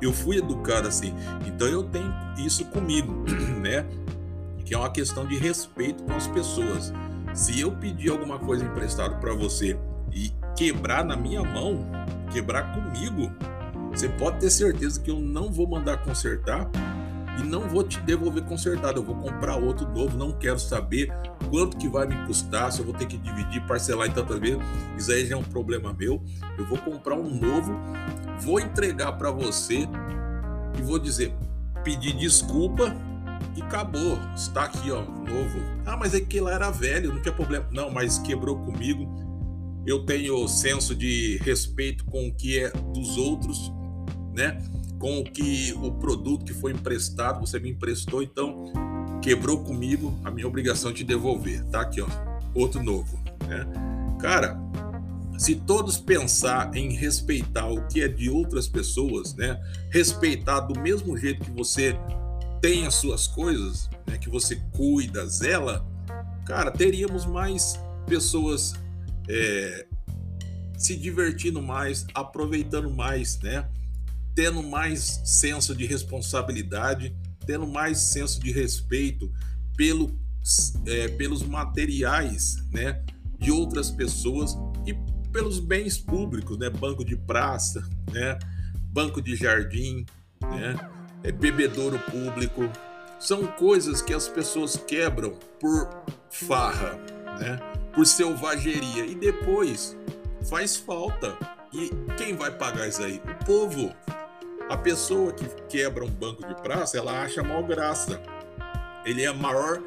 Eu 0.00 0.12
fui 0.12 0.38
educado 0.38 0.88
assim. 0.88 1.14
Então 1.46 1.66
eu 1.66 1.82
tenho 1.82 2.12
isso 2.38 2.64
comigo, 2.66 3.24
né? 3.60 3.86
Que 4.64 4.74
é 4.74 4.78
uma 4.78 4.90
questão 4.90 5.26
de 5.26 5.36
respeito 5.36 6.02
com 6.04 6.14
as 6.14 6.26
pessoas. 6.26 6.92
Se 7.34 7.60
eu 7.60 7.72
pedir 7.72 8.10
alguma 8.10 8.38
coisa 8.38 8.64
emprestada 8.64 9.16
para 9.16 9.34
você 9.34 9.78
e 10.12 10.32
quebrar 10.56 11.04
na 11.04 11.16
minha 11.16 11.42
mão, 11.42 11.84
quebrar 12.32 12.72
comigo, 12.72 13.30
você 13.90 14.08
pode 14.08 14.38
ter 14.40 14.50
certeza 14.50 15.00
que 15.00 15.10
eu 15.10 15.18
não 15.18 15.52
vou 15.52 15.66
mandar 15.66 15.98
consertar 15.98 16.68
e 17.38 17.42
não 17.42 17.68
vou 17.68 17.82
te 17.82 18.00
devolver 18.00 18.44
consertado, 18.44 19.00
eu 19.00 19.04
vou 19.04 19.16
comprar 19.16 19.56
outro 19.56 19.88
novo, 19.88 20.16
não 20.16 20.32
quero 20.32 20.58
saber 20.58 21.12
quanto 21.50 21.76
que 21.76 21.88
vai 21.88 22.06
me 22.06 22.26
custar, 22.26 22.72
se 22.72 22.80
eu 22.80 22.84
vou 22.84 22.94
ter 22.94 23.06
que 23.06 23.16
dividir, 23.16 23.64
parcelar 23.66 24.08
em 24.08 24.12
tantas 24.12 24.38
vezes, 24.38 24.58
isso 24.96 25.10
aí 25.12 25.26
já 25.26 25.34
é 25.34 25.38
um 25.38 25.44
problema 25.44 25.92
meu. 25.92 26.22
Eu 26.58 26.64
vou 26.66 26.78
comprar 26.78 27.14
um 27.14 27.28
novo, 27.28 27.76
vou 28.40 28.60
entregar 28.60 29.12
para 29.12 29.30
você 29.30 29.88
e 30.78 30.82
vou 30.82 30.98
dizer, 30.98 31.34
pedir 31.82 32.14
desculpa 32.16 32.94
e 33.56 33.62
acabou. 33.62 34.18
Está 34.34 34.64
aqui, 34.64 34.90
ó, 34.90 35.02
novo. 35.02 35.60
Ah, 35.84 35.96
mas 35.96 36.14
é 36.14 36.20
que 36.20 36.40
lá 36.40 36.52
era 36.52 36.70
velho, 36.70 37.12
não 37.12 37.20
tinha 37.20 37.34
problema. 37.34 37.66
Não, 37.70 37.90
mas 37.90 38.18
quebrou 38.18 38.56
comigo. 38.58 39.08
Eu 39.86 40.04
tenho 40.04 40.48
senso 40.48 40.94
de 40.94 41.38
respeito 41.42 42.04
com 42.06 42.28
o 42.28 42.34
que 42.34 42.58
é 42.58 42.70
dos 42.70 43.18
outros, 43.18 43.70
né? 44.34 44.58
Com 45.04 45.18
o 45.18 45.22
que 45.24 45.74
o 45.74 45.92
produto 45.92 46.46
que 46.46 46.54
foi 46.54 46.72
emprestado, 46.72 47.38
você 47.38 47.60
me 47.60 47.68
emprestou, 47.68 48.22
então 48.22 48.72
quebrou 49.20 49.62
comigo, 49.62 50.18
a 50.24 50.30
minha 50.30 50.46
obrigação 50.46 50.94
te 50.94 51.04
devolver. 51.04 51.62
Tá 51.66 51.82
aqui, 51.82 52.00
ó, 52.00 52.06
outro 52.54 52.82
novo, 52.82 53.22
né? 53.46 53.66
Cara, 54.18 54.58
se 55.36 55.56
todos 55.56 55.98
pensar 55.98 56.74
em 56.74 56.94
respeitar 56.94 57.66
o 57.66 57.86
que 57.86 58.00
é 58.00 58.08
de 58.08 58.30
outras 58.30 58.66
pessoas, 58.66 59.34
né? 59.34 59.62
Respeitar 59.90 60.60
do 60.60 60.80
mesmo 60.80 61.18
jeito 61.18 61.44
que 61.44 61.50
você 61.50 61.94
tem 62.62 62.86
as 62.86 62.94
suas 62.94 63.26
coisas, 63.26 63.90
né? 64.06 64.16
Que 64.16 64.30
você 64.30 64.56
cuida, 64.72 65.26
zela, 65.26 65.86
cara, 66.46 66.70
teríamos 66.70 67.26
mais 67.26 67.78
pessoas 68.06 68.72
é, 69.28 69.86
se 70.78 70.96
divertindo 70.96 71.60
mais, 71.60 72.06
aproveitando 72.14 72.88
mais, 72.90 73.38
né? 73.42 73.68
Tendo 74.34 74.62
mais 74.62 75.20
senso 75.24 75.74
de 75.74 75.86
responsabilidade, 75.86 77.14
tendo 77.46 77.66
mais 77.66 77.98
senso 77.98 78.40
de 78.40 78.50
respeito 78.50 79.32
pelo, 79.76 80.18
é, 80.86 81.08
pelos 81.08 81.42
materiais 81.42 82.56
né, 82.72 83.02
de 83.38 83.50
outras 83.50 83.90
pessoas 83.90 84.56
e 84.86 84.94
pelos 85.30 85.58
bens 85.58 85.98
públicos, 85.98 86.58
né, 86.58 86.70
banco 86.70 87.04
de 87.04 87.16
praça, 87.16 87.86
né, 88.12 88.38
banco 88.92 89.20
de 89.20 89.34
jardim, 89.34 90.06
né? 90.40 90.76
É 91.22 91.32
bebedouro 91.32 91.98
público. 91.98 92.70
São 93.18 93.46
coisas 93.46 94.02
que 94.02 94.12
as 94.12 94.28
pessoas 94.28 94.76
quebram 94.76 95.38
por 95.58 95.88
farra, 96.30 96.98
né? 97.40 97.58
Por 97.94 98.06
selvageria 98.06 99.06
e 99.06 99.14
depois 99.14 99.96
faz 100.48 100.76
falta. 100.76 101.36
E 101.72 101.90
quem 102.16 102.36
vai 102.36 102.50
pagar 102.50 102.88
isso 102.88 103.02
aí? 103.02 103.20
O 103.24 103.44
povo. 103.44 103.94
A 104.68 104.76
pessoa 104.78 105.32
que 105.32 105.44
quebra 105.68 106.04
um 106.04 106.10
banco 106.10 106.46
de 106.46 106.54
praça, 106.62 106.96
ela 106.96 107.22
acha 107.22 107.42
mal 107.42 107.62
graça. 107.62 108.20
Ele 109.04 109.22
é 109.22 109.26
a 109.26 109.34
maior, 109.34 109.78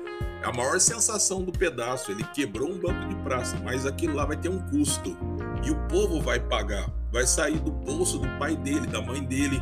a 0.44 0.54
maior 0.54 0.80
sensação 0.80 1.44
do 1.44 1.52
pedaço. 1.52 2.12
Ele 2.12 2.24
quebrou 2.26 2.70
um 2.70 2.78
banco 2.78 3.08
de 3.08 3.16
praça, 3.24 3.58
mas 3.64 3.86
aquilo 3.88 4.16
lá 4.16 4.26
vai 4.26 4.38
ter 4.38 4.50
um 4.50 4.60
custo. 4.70 5.18
E 5.64 5.72
o 5.72 5.76
povo 5.88 6.22
vai 6.22 6.40
pagar. 6.40 6.92
Vai 7.12 7.26
sair 7.26 7.58
do 7.60 7.72
bolso 7.72 8.20
do 8.20 8.28
pai 8.38 8.56
dele, 8.56 8.86
da 8.86 9.02
mãe 9.02 9.24
dele, 9.24 9.60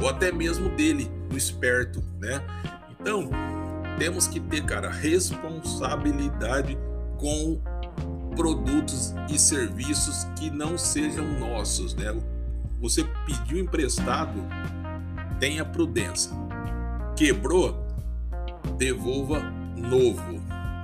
ou 0.00 0.08
até 0.08 0.30
mesmo 0.30 0.68
dele, 0.70 1.10
do 1.28 1.36
esperto, 1.36 2.02
né? 2.20 2.40
Então, 3.00 3.28
temos 3.98 4.28
que 4.28 4.38
ter, 4.38 4.64
cara, 4.64 4.88
responsabilidade 4.88 6.78
com 7.18 7.60
produtos 8.36 9.14
e 9.28 9.38
serviços 9.38 10.24
que 10.36 10.50
não 10.50 10.78
sejam 10.78 11.26
nossos, 11.38 11.94
né? 11.94 12.14
Você 12.84 13.02
pediu 13.24 13.58
emprestado, 13.60 14.46
tenha 15.40 15.64
prudência. 15.64 16.30
Quebrou, 17.16 17.82
devolva 18.76 19.40
novo, 19.74 20.32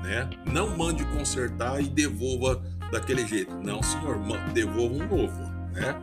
né? 0.03 0.31
Não 0.51 0.75
mande 0.79 1.05
consertar 1.05 1.79
e 1.79 1.91
devolva 1.91 2.63
daquele 2.91 3.27
jeito. 3.27 3.55
Não, 3.57 3.83
senhor, 3.83 4.19
devolva 4.55 4.95
um 4.95 5.07
novo, 5.07 5.43
né? 5.75 5.95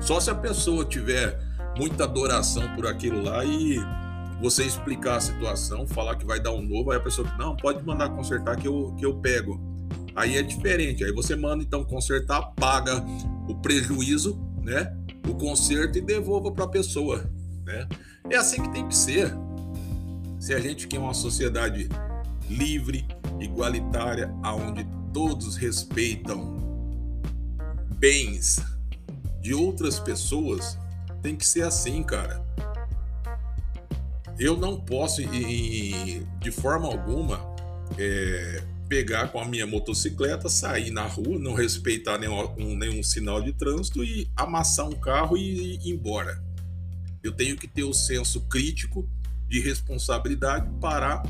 Só 0.00 0.18
se 0.18 0.30
a 0.30 0.34
pessoa 0.34 0.82
tiver 0.82 1.38
muita 1.76 2.04
adoração 2.04 2.74
por 2.74 2.86
aquilo 2.86 3.22
lá 3.22 3.44
e 3.44 3.76
você 4.40 4.64
explicar 4.64 5.16
a 5.16 5.20
situação, 5.20 5.86
falar 5.86 6.16
que 6.16 6.24
vai 6.24 6.40
dar 6.40 6.52
um 6.52 6.62
novo, 6.62 6.90
aí 6.90 6.96
a 6.96 7.00
pessoa, 7.00 7.30
não, 7.38 7.54
pode 7.54 7.84
mandar 7.84 8.08
consertar 8.08 8.56
que 8.56 8.66
eu, 8.66 8.94
que 8.98 9.04
eu 9.04 9.14
pego. 9.16 9.60
Aí 10.16 10.38
é 10.38 10.42
diferente. 10.42 11.04
Aí 11.04 11.12
você 11.12 11.36
manda 11.36 11.62
então 11.62 11.84
consertar, 11.84 12.40
paga 12.56 13.04
o 13.46 13.54
prejuízo, 13.56 14.40
né? 14.62 15.03
O 15.28 15.34
conserto 15.34 15.98
e 15.98 16.00
devolva 16.00 16.52
para 16.52 16.64
a 16.64 16.68
pessoa, 16.68 17.30
né? 17.64 17.88
É 18.30 18.36
assim 18.36 18.62
que 18.62 18.72
tem 18.72 18.86
que 18.86 18.96
ser. 18.96 19.32
Se 20.38 20.52
a 20.54 20.60
gente 20.60 20.86
quer 20.86 20.98
uma 20.98 21.14
sociedade 21.14 21.88
livre, 22.48 23.06
igualitária, 23.40 24.32
aonde 24.42 24.86
todos 25.12 25.56
respeitam 25.56 26.56
bens 27.98 28.60
de 29.40 29.54
outras 29.54 29.98
pessoas, 29.98 30.78
tem 31.22 31.36
que 31.36 31.46
ser 31.46 31.62
assim, 31.62 32.02
cara. 32.02 32.44
Eu 34.38 34.56
não 34.56 34.80
posso, 34.80 35.22
de 35.22 36.50
forma 36.50 36.88
alguma, 36.88 37.40
é, 37.96 38.62
pegar 38.88 39.28
com 39.28 39.40
a 39.40 39.44
minha 39.44 39.66
motocicleta, 39.66 40.48
sair 40.48 40.90
na 40.90 41.06
rua, 41.06 41.38
não 41.38 41.54
respeitar 41.54 42.18
nenhum, 42.18 42.76
nenhum 42.76 43.02
sinal 43.02 43.40
de 43.40 43.52
trânsito 43.52 44.04
e 44.04 44.28
amassar 44.36 44.88
um 44.88 44.92
carro 44.92 45.36
e 45.36 45.74
ir 45.74 45.90
embora. 45.90 46.42
Eu 47.22 47.32
tenho 47.32 47.56
que 47.56 47.66
ter 47.66 47.84
o 47.84 47.92
senso 47.92 48.42
crítico 48.42 49.08
de 49.48 49.60
responsabilidade 49.60 50.68
para 50.80 51.22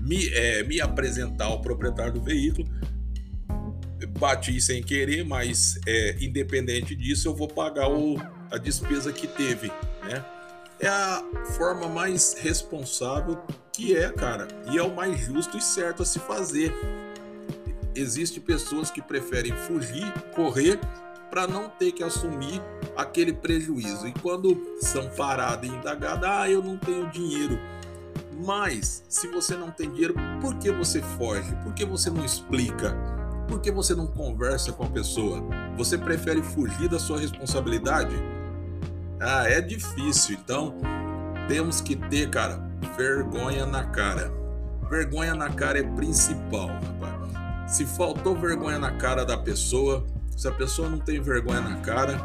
me, 0.00 0.28
é, 0.30 0.62
me 0.64 0.80
apresentar 0.80 1.46
ao 1.46 1.60
proprietário 1.60 2.14
do 2.14 2.22
veículo. 2.22 2.68
Bati 4.18 4.60
sem 4.60 4.82
querer, 4.82 5.24
mas 5.24 5.78
é, 5.86 6.16
independente 6.20 6.94
disso, 6.94 7.28
eu 7.28 7.34
vou 7.34 7.48
pagar 7.48 7.88
o, 7.88 8.16
a 8.50 8.58
despesa 8.58 9.12
que 9.12 9.26
teve, 9.26 9.68
né? 10.02 10.24
é 10.82 10.88
a 10.88 11.22
forma 11.56 11.88
mais 11.88 12.34
responsável 12.40 13.40
que 13.72 13.96
é, 13.96 14.10
cara, 14.10 14.46
e 14.70 14.78
é 14.78 14.82
o 14.82 14.94
mais 14.94 15.18
justo 15.18 15.56
e 15.56 15.62
certo 15.62 16.02
a 16.02 16.06
se 16.06 16.18
fazer. 16.18 16.72
Existem 17.94 18.42
pessoas 18.42 18.90
que 18.90 19.00
preferem 19.00 19.54
fugir, 19.56 20.12
correr 20.34 20.78
para 21.30 21.46
não 21.46 21.68
ter 21.68 21.92
que 21.92 22.04
assumir 22.04 22.60
aquele 22.96 23.32
prejuízo. 23.32 24.06
E 24.06 24.12
quando 24.12 24.76
são 24.80 25.08
paradas 25.10 25.68
e 25.68 25.72
indagadas, 25.72 26.28
ah, 26.28 26.50
eu 26.50 26.62
não 26.62 26.76
tenho 26.76 27.10
dinheiro. 27.10 27.58
Mas 28.44 29.04
se 29.08 29.28
você 29.28 29.56
não 29.56 29.70
tem 29.70 29.90
dinheiro, 29.90 30.14
por 30.40 30.54
que 30.58 30.70
você 30.70 31.00
foge? 31.16 31.54
Por 31.62 31.72
que 31.72 31.84
você 31.84 32.10
não 32.10 32.24
explica? 32.24 32.94
Por 33.48 33.60
que 33.60 33.70
você 33.70 33.94
não 33.94 34.06
conversa 34.06 34.72
com 34.72 34.84
a 34.84 34.88
pessoa? 34.88 35.42
Você 35.76 35.96
prefere 35.96 36.42
fugir 36.42 36.88
da 36.88 36.98
sua 36.98 37.18
responsabilidade? 37.18 38.14
Ah, 39.20 39.48
é 39.48 39.60
difícil. 39.60 40.36
Então, 40.42 40.74
temos 41.48 41.80
que 41.80 41.96
ter, 41.96 42.28
cara, 42.28 42.71
vergonha 42.96 43.66
na 43.66 43.84
cara. 43.84 44.32
Vergonha 44.88 45.34
na 45.34 45.48
cara 45.48 45.78
é 45.78 45.82
principal, 45.82 46.68
rapaz. 46.68 47.74
Se 47.74 47.86
faltou 47.86 48.36
vergonha 48.36 48.78
na 48.78 48.92
cara 48.92 49.24
da 49.24 49.38
pessoa, 49.38 50.04
se 50.36 50.46
a 50.46 50.52
pessoa 50.52 50.88
não 50.88 50.98
tem 50.98 51.20
vergonha 51.20 51.60
na 51.60 51.76
cara, 51.76 52.18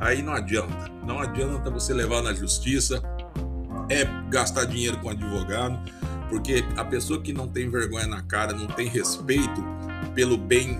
aí 0.00 0.22
não 0.22 0.34
adianta. 0.34 0.90
Não 1.06 1.18
adianta 1.18 1.70
você 1.70 1.94
levar 1.94 2.22
na 2.22 2.34
justiça, 2.34 3.02
é 3.88 4.04
gastar 4.30 4.64
dinheiro 4.64 4.98
com 4.98 5.08
advogado, 5.08 5.78
porque 6.28 6.64
a 6.76 6.84
pessoa 6.84 7.20
que 7.20 7.32
não 7.32 7.48
tem 7.48 7.70
vergonha 7.70 8.06
na 8.06 8.22
cara, 8.22 8.52
não 8.52 8.66
tem 8.66 8.88
respeito 8.88 9.64
pelo 10.14 10.36
bem, 10.36 10.78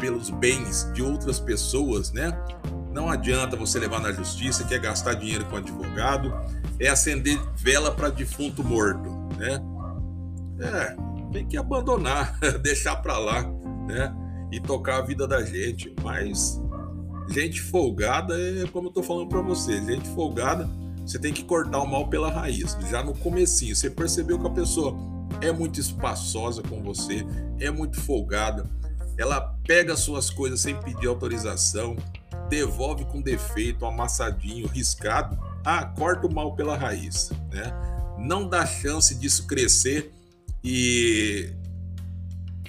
pelos 0.00 0.30
bens 0.30 0.90
de 0.92 1.02
outras 1.02 1.38
pessoas, 1.38 2.12
né? 2.12 2.36
Não 2.94 3.10
adianta 3.10 3.56
você 3.56 3.80
levar 3.80 4.00
na 4.00 4.12
justiça, 4.12 4.62
que 4.62 4.72
é 4.72 4.78
gastar 4.78 5.14
dinheiro 5.14 5.44
com 5.46 5.56
advogado, 5.56 6.32
é 6.78 6.86
acender 6.86 7.36
vela 7.56 7.90
para 7.90 8.08
defunto 8.08 8.62
morto, 8.62 9.10
né? 9.36 9.60
É, 10.60 10.96
tem 11.32 11.44
que 11.44 11.56
abandonar, 11.56 12.38
deixar 12.62 12.94
para 12.96 13.18
lá, 13.18 13.42
né? 13.88 14.14
E 14.52 14.60
tocar 14.60 14.98
a 14.98 15.02
vida 15.02 15.26
da 15.26 15.42
gente. 15.42 15.92
Mas 16.04 16.62
gente 17.28 17.60
folgada 17.60 18.40
é 18.40 18.64
como 18.68 18.86
eu 18.86 18.92
tô 18.92 19.02
falando 19.02 19.28
para 19.28 19.42
você, 19.42 19.82
gente 19.84 20.08
folgada, 20.10 20.70
você 21.04 21.18
tem 21.18 21.32
que 21.32 21.42
cortar 21.42 21.80
o 21.80 21.86
mal 21.86 22.08
pela 22.08 22.30
raiz, 22.30 22.78
já 22.88 23.02
no 23.02 23.12
comecinho. 23.12 23.74
Você 23.74 23.90
percebeu 23.90 24.38
que 24.38 24.46
a 24.46 24.50
pessoa 24.50 24.96
é 25.40 25.50
muito 25.50 25.80
espaçosa 25.80 26.62
com 26.62 26.80
você, 26.80 27.26
é 27.58 27.72
muito 27.72 28.00
folgada, 28.00 28.70
ela 29.18 29.40
pega 29.66 29.96
suas 29.96 30.30
coisas 30.30 30.60
sem 30.60 30.76
pedir 30.76 31.08
autorização, 31.08 31.96
devolve 32.54 33.04
com 33.06 33.20
defeito, 33.20 33.84
amassadinho, 33.84 34.68
riscado, 34.68 35.36
ah, 35.64 35.84
corta 35.84 36.28
o 36.28 36.32
mal 36.32 36.54
pela 36.54 36.76
raiz, 36.76 37.30
né? 37.50 37.72
Não 38.16 38.48
dá 38.48 38.64
chance 38.64 39.12
disso 39.16 39.44
crescer 39.46 40.12
e 40.62 41.52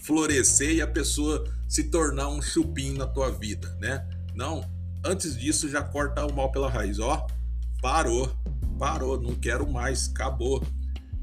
florescer 0.02 0.72
e 0.72 0.82
a 0.82 0.88
pessoa 0.88 1.44
se 1.68 1.84
tornar 1.84 2.30
um 2.30 2.42
chupim 2.42 2.94
na 2.94 3.06
tua 3.06 3.30
vida, 3.30 3.78
né? 3.80 4.08
Não, 4.34 4.68
antes 5.04 5.38
disso 5.38 5.70
já 5.70 5.84
corta 5.84 6.26
o 6.26 6.34
mal 6.34 6.52
pela 6.52 6.70
raiz, 6.70 7.00
ó, 7.00 7.28
parou, 7.80 8.36
parou, 8.80 9.22
não 9.22 9.36
quero 9.36 9.72
mais, 9.72 10.10
acabou, 10.10 10.64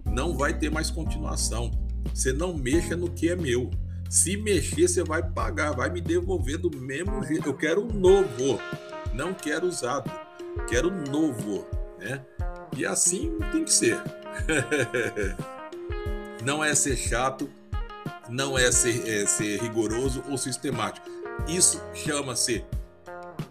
não 0.04 0.36
vai 0.36 0.56
ter 0.56 0.70
mais 0.70 0.88
continuação. 0.88 1.70
Você 2.14 2.32
não 2.32 2.56
mexa 2.56 2.96
no 2.96 3.10
que 3.10 3.28
é 3.28 3.34
meu, 3.34 3.70
se 4.12 4.36
mexer, 4.36 4.86
você 4.86 5.02
vai 5.02 5.22
pagar, 5.22 5.72
vai 5.72 5.88
me 5.88 5.98
devolver 5.98 6.58
do 6.58 6.70
mesmo 6.76 7.24
jeito. 7.24 7.48
Eu 7.48 7.54
quero 7.54 7.82
novo, 7.90 8.60
não 9.14 9.32
quero 9.32 9.66
usado, 9.66 10.12
quero 10.68 10.90
novo, 10.90 11.66
né? 11.98 12.22
E 12.76 12.84
assim 12.84 13.38
tem 13.50 13.64
que 13.64 13.72
ser. 13.72 13.98
não 16.44 16.62
é 16.62 16.74
ser 16.74 16.94
chato, 16.94 17.48
não 18.28 18.58
é 18.58 18.70
ser, 18.70 19.08
é 19.08 19.24
ser 19.24 19.58
rigoroso 19.62 20.22
ou 20.28 20.36
sistemático. 20.36 21.08
Isso 21.48 21.82
chama-se 21.94 22.62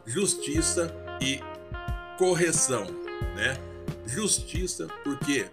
justiça 0.06 0.93
e 1.19 1.39
correção, 2.19 2.86
né? 3.36 3.58
Justiça 4.06 4.88
porque 5.04 5.47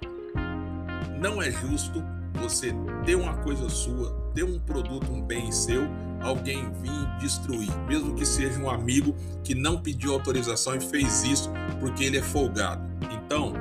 não 1.18 1.40
é 1.40 1.50
justo 1.50 2.04
você 2.34 2.74
ter 3.06 3.14
uma 3.14 3.38
coisa 3.38 3.70
sua, 3.70 4.17
ter 4.38 4.44
um 4.44 4.56
produto, 4.60 5.10
um 5.10 5.20
bem 5.20 5.50
seu, 5.50 5.88
alguém 6.20 6.70
vir 6.74 7.18
destruir, 7.18 7.76
mesmo 7.88 8.14
que 8.14 8.24
seja 8.24 8.56
um 8.60 8.70
amigo 8.70 9.12
que 9.42 9.52
não 9.52 9.82
pediu 9.82 10.12
autorização 10.12 10.76
e 10.76 10.80
fez 10.80 11.24
isso 11.24 11.50
porque 11.80 12.04
ele 12.04 12.18
é 12.18 12.22
folgado. 12.22 12.80
Então, 13.10 13.52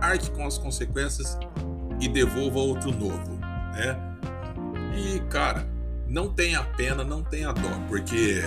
arque 0.00 0.28
com 0.32 0.44
as 0.44 0.58
consequências 0.58 1.38
e 2.00 2.08
devolva 2.08 2.58
outro 2.58 2.90
novo, 2.90 3.38
né? 3.72 3.96
E 4.96 5.20
cara, 5.30 5.64
não 6.08 6.34
tenha 6.34 6.60
pena, 6.76 7.04
não 7.04 7.22
tenha 7.22 7.52
dó, 7.52 7.80
porque 7.86 8.42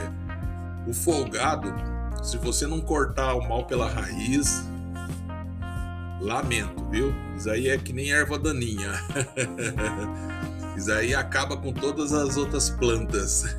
o 0.85 0.93
folgado, 0.93 1.73
se 2.21 2.37
você 2.37 2.67
não 2.67 2.81
cortar 2.81 3.35
o 3.35 3.47
mal 3.47 3.65
pela 3.65 3.87
raiz, 3.87 4.65
Lamento, 6.19 6.85
viu? 6.91 7.15
Isso 7.37 7.49
aí 7.49 7.69
é 7.69 7.77
que 7.77 7.93
nem 7.93 8.11
erva 8.11 8.37
daninha. 8.37 8.91
Isso 10.79 10.93
aí 10.93 11.13
acaba 11.13 11.57
com 11.57 11.73
todas 11.73 12.13
as 12.13 12.37
outras 12.37 12.69
plantas. 12.69 13.43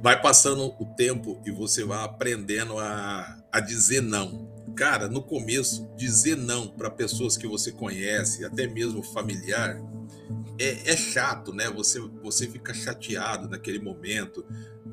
vai 0.00 0.22
passando 0.22 0.72
o 0.78 0.84
tempo 0.94 1.42
e 1.44 1.50
você 1.50 1.82
vai 1.82 2.04
aprendendo 2.04 2.78
a, 2.78 3.38
a 3.50 3.58
dizer 3.58 4.00
não. 4.00 4.48
Cara, 4.76 5.08
no 5.08 5.20
começo, 5.20 5.90
dizer 5.96 6.36
não 6.36 6.68
para 6.68 6.88
pessoas 6.88 7.36
que 7.36 7.48
você 7.48 7.72
conhece, 7.72 8.44
até 8.44 8.68
mesmo 8.68 9.02
familiar, 9.02 9.76
é, 10.58 10.92
é, 10.92 10.96
chato, 10.96 11.52
né? 11.52 11.70
Você, 11.70 12.00
você 12.22 12.46
fica 12.46 12.72
chateado 12.72 13.48
naquele 13.48 13.78
momento. 13.78 14.44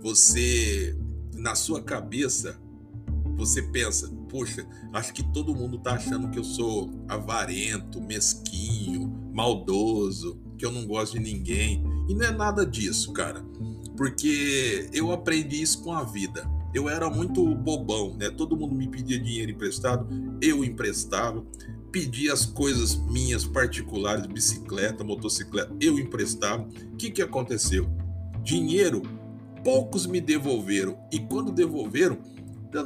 Você, 0.01 0.97
na 1.35 1.55
sua 1.55 1.81
cabeça, 1.81 2.59
você 3.35 3.61
pensa, 3.61 4.11
poxa, 4.29 4.65
acho 4.93 5.13
que 5.13 5.23
todo 5.31 5.55
mundo 5.55 5.79
tá 5.79 5.93
achando 5.93 6.29
que 6.29 6.39
eu 6.39 6.43
sou 6.43 6.91
avarento, 7.07 8.01
mesquinho, 8.01 9.07
maldoso, 9.33 10.39
que 10.57 10.65
eu 10.65 10.71
não 10.71 10.85
gosto 10.85 11.13
de 11.13 11.19
ninguém. 11.19 11.83
E 12.07 12.13
não 12.13 12.25
é 12.25 12.31
nada 12.31 12.65
disso, 12.65 13.11
cara. 13.13 13.43
Porque 13.97 14.89
eu 14.93 15.11
aprendi 15.11 15.61
isso 15.61 15.81
com 15.83 15.93
a 15.93 16.03
vida. 16.03 16.49
Eu 16.73 16.89
era 16.89 17.09
muito 17.09 17.53
bobão, 17.55 18.15
né? 18.17 18.29
Todo 18.31 18.57
mundo 18.57 18.73
me 18.73 18.87
pedia 18.87 19.19
dinheiro 19.19 19.51
emprestado, 19.51 20.07
eu 20.41 20.63
emprestava. 20.63 21.45
Pedia 21.93 22.33
as 22.33 22.45
coisas 22.45 22.95
minhas 22.95 23.45
particulares, 23.45 24.25
bicicleta, 24.25 25.03
motocicleta, 25.03 25.73
eu 25.79 25.97
emprestava. 25.99 26.63
O 26.63 26.97
que, 26.97 27.11
que 27.11 27.21
aconteceu? 27.21 27.87
Dinheiro, 28.43 29.03
poucos 29.63 30.07
me 30.07 30.19
devolveram. 30.19 30.97
E 31.11 31.19
quando 31.19 31.51
devolveram, 31.51 32.17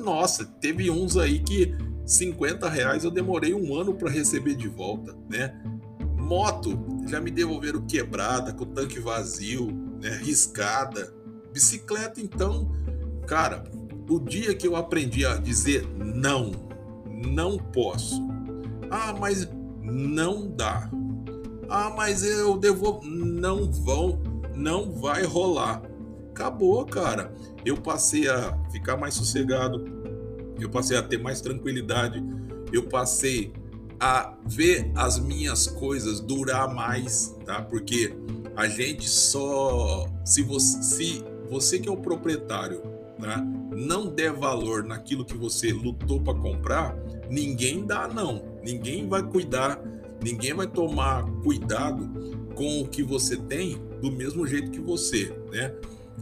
nossa, 0.04 0.46
teve 0.46 0.92
uns 0.92 1.16
aí 1.16 1.40
que 1.40 1.74
50 2.06 2.70
reais 2.70 3.06
eu 3.06 3.12
demorei 3.12 3.54
um 3.54 3.76
ano 3.76 3.94
para 3.94 4.12
receber 4.12 4.56
de 4.56 4.68
volta, 4.68 5.16
né? 5.30 5.58
Moto, 6.18 6.78
já 7.08 7.22
me 7.22 7.32
devolveram 7.32 7.82
quebrada, 7.88 8.54
com 8.54 8.66
tanque 8.66 9.00
vazio, 9.00 9.68
né? 10.02 10.20
riscada. 10.22 11.14
Bicicleta, 11.54 12.20
então, 12.20 12.70
cara, 13.26 13.64
o 14.10 14.20
dia 14.20 14.54
que 14.54 14.68
eu 14.68 14.76
aprendi 14.76 15.26
a 15.26 15.38
dizer 15.38 15.88
não, 15.98 16.52
não 17.06 17.58
posso. 17.58 18.22
Ah, 18.90 19.14
mas 19.18 19.48
não 19.82 20.50
dá. 20.50 20.90
Ah, 21.70 21.94
mas 21.96 22.24
eu 22.24 22.58
devolvo. 22.58 23.06
Não 23.06 23.72
vão, 23.72 24.22
não 24.56 24.92
vai 24.92 25.24
rolar. 25.24 25.82
Acabou, 26.32 26.86
cara. 26.86 27.34
Eu 27.66 27.78
passei 27.78 28.28
a 28.30 28.58
ficar 28.72 28.96
mais 28.96 29.16
sossegado, 29.16 29.84
eu 30.60 30.70
passei 30.70 30.96
a 30.96 31.02
ter 31.02 31.18
mais 31.18 31.42
tranquilidade, 31.42 32.24
eu 32.72 32.84
passei 32.84 33.52
a 34.00 34.36
ver 34.46 34.92
as 34.96 35.20
minhas 35.20 35.68
coisas 35.68 36.20
durar 36.20 36.74
mais, 36.74 37.36
tá? 37.46 37.62
Porque 37.62 38.16
a 38.56 38.68
gente 38.68 39.10
só 39.10 40.08
se 40.24 40.44
você, 40.44 40.84
se 40.84 41.24
você 41.50 41.80
que 41.80 41.90
é 41.90 41.92
o 41.92 41.98
proprietário, 41.98 42.82
tá? 43.20 43.38
Não 43.76 44.08
der 44.08 44.32
valor 44.32 44.84
naquilo 44.84 45.26
que 45.26 45.36
você 45.36 45.72
lutou 45.72 46.22
para 46.22 46.38
comprar, 46.38 46.96
ninguém 47.30 47.86
dá 47.86 48.08
não. 48.08 48.44
Ninguém 48.64 49.08
vai 49.08 49.24
cuidar, 49.24 49.82
ninguém 50.24 50.54
vai 50.54 50.68
tomar 50.68 51.26
cuidado 51.44 52.10
com 52.56 52.82
o 52.82 52.88
que 52.88 53.04
você 53.04 53.38
tem 53.38 53.78
do 54.02 54.12
mesmo 54.12 54.46
jeito 54.46 54.72
que 54.72 54.80
você, 54.80 55.36
né? 55.52 55.74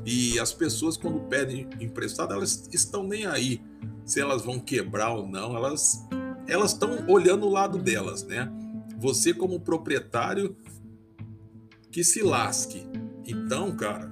E 0.05 0.39
as 0.39 0.53
pessoas, 0.53 0.97
quando 0.97 1.19
pedem 1.21 1.67
emprestado, 1.79 2.33
elas 2.33 2.69
estão 2.71 3.03
nem 3.03 3.25
aí 3.25 3.61
se 4.05 4.19
elas 4.19 4.43
vão 4.43 4.59
quebrar 4.59 5.13
ou 5.13 5.27
não, 5.27 5.55
elas 5.55 6.05
elas 6.47 6.73
estão 6.73 7.07
olhando 7.07 7.47
o 7.47 7.49
lado 7.49 7.79
delas, 7.79 8.23
né? 8.23 8.51
Você 8.99 9.33
como 9.33 9.59
proprietário 9.59 10.55
que 11.91 12.03
se 12.03 12.21
lasque. 12.21 12.83
Então, 13.25 13.75
cara, 13.75 14.11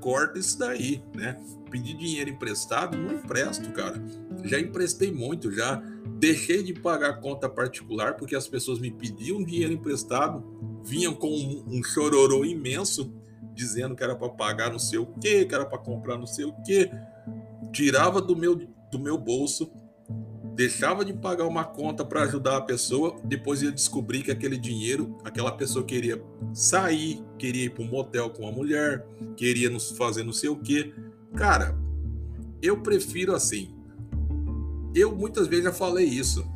corta 0.00 0.38
isso 0.38 0.58
daí, 0.58 1.02
né? 1.14 1.36
Pedir 1.70 1.96
dinheiro 1.96 2.30
emprestado, 2.30 2.96
não 2.96 3.14
empresto, 3.14 3.70
cara. 3.72 4.02
Já 4.44 4.58
emprestei 4.58 5.12
muito, 5.12 5.52
já 5.52 5.82
deixei 6.24 6.62
de 6.62 6.72
pagar 6.72 7.20
conta 7.20 7.50
particular 7.50 8.16
porque 8.16 8.34
as 8.34 8.48
pessoas 8.48 8.78
me 8.78 8.90
pediam 8.90 9.44
dinheiro 9.44 9.74
emprestado, 9.74 10.42
vinham 10.82 11.12
com 11.12 11.28
um, 11.28 11.64
um 11.66 11.84
chororô 11.84 12.46
imenso 12.46 13.12
dizendo 13.52 13.94
que 13.94 14.02
era 14.02 14.16
para 14.16 14.30
pagar 14.30 14.72
não 14.72 14.78
sei 14.78 14.98
o 14.98 15.04
que, 15.04 15.44
que 15.44 15.54
era 15.54 15.66
para 15.66 15.76
comprar 15.76 16.16
não 16.16 16.26
sei 16.26 16.46
o 16.46 16.52
que, 16.62 16.90
tirava 17.70 18.22
do 18.22 18.34
meu, 18.34 18.56
do 18.90 18.98
meu 18.98 19.18
bolso, 19.18 19.70
deixava 20.54 21.04
de 21.04 21.12
pagar 21.12 21.44
uma 21.44 21.62
conta 21.62 22.02
para 22.06 22.22
ajudar 22.22 22.56
a 22.56 22.62
pessoa, 22.62 23.20
depois 23.22 23.60
ia 23.60 23.70
descobrir 23.70 24.22
que 24.22 24.30
aquele 24.30 24.56
dinheiro, 24.56 25.18
aquela 25.24 25.52
pessoa 25.52 25.84
queria 25.84 26.24
sair, 26.54 27.22
queria 27.38 27.66
ir 27.66 27.70
para 27.70 27.84
um 27.84 27.88
motel 27.88 28.30
com 28.30 28.48
a 28.48 28.52
mulher, 28.52 29.06
queria 29.36 29.70
fazer 29.78 30.24
não 30.24 30.32
sei 30.32 30.48
o 30.48 30.56
que. 30.56 30.94
Cara, 31.36 31.78
eu 32.62 32.80
prefiro 32.80 33.34
assim. 33.34 33.73
Eu 34.94 35.14
muitas 35.14 35.46
vezes 35.48 35.64
já 35.64 35.72
falei 35.72 36.06
isso. 36.06 36.46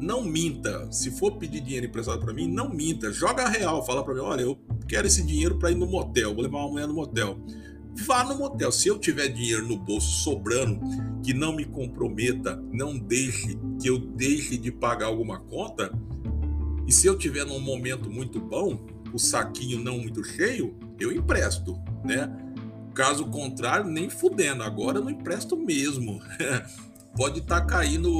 Não 0.00 0.22
minta. 0.22 0.90
Se 0.90 1.10
for 1.10 1.32
pedir 1.38 1.60
dinheiro 1.60 1.86
emprestado 1.86 2.20
para 2.20 2.32
mim, 2.32 2.48
não 2.48 2.68
minta. 2.68 3.12
Joga 3.12 3.48
real. 3.48 3.84
Fala 3.84 4.04
para 4.04 4.14
mim, 4.14 4.20
olha, 4.20 4.42
eu 4.42 4.58
quero 4.88 5.06
esse 5.06 5.22
dinheiro 5.22 5.58
para 5.58 5.70
ir 5.70 5.76
no 5.76 5.86
motel, 5.86 6.34
vou 6.34 6.42
levar 6.42 6.58
uma 6.58 6.68
mulher 6.68 6.86
no 6.86 6.94
motel. 6.94 7.38
Vá 8.06 8.24
no 8.24 8.36
motel. 8.36 8.72
Se 8.72 8.88
eu 8.88 8.98
tiver 8.98 9.28
dinheiro 9.28 9.66
no 9.66 9.76
bolso 9.76 10.22
sobrando, 10.22 10.80
que 11.22 11.34
não 11.34 11.54
me 11.54 11.64
comprometa, 11.64 12.56
não 12.72 12.98
deixe 12.98 13.58
que 13.80 13.88
eu 13.88 13.98
deixe 13.98 14.56
de 14.56 14.70
pagar 14.72 15.06
alguma 15.06 15.38
conta, 15.38 15.92
e 16.86 16.92
se 16.92 17.06
eu 17.06 17.16
tiver 17.16 17.44
num 17.44 17.60
momento 17.60 18.10
muito 18.10 18.40
bom, 18.40 18.78
o 19.12 19.18
saquinho 19.18 19.78
não 19.78 19.98
muito 19.98 20.24
cheio, 20.24 20.74
eu 20.98 21.12
empresto, 21.12 21.78
né? 22.04 22.30
Caso 22.94 23.26
contrário, 23.26 23.88
nem 23.88 24.10
fudendo. 24.10 24.62
Agora 24.62 24.98
eu 24.98 25.04
não 25.04 25.10
empresto 25.10 25.56
mesmo. 25.56 26.20
pode 27.16 27.40
estar 27.40 27.60
tá 27.60 27.66
caindo 27.66 28.10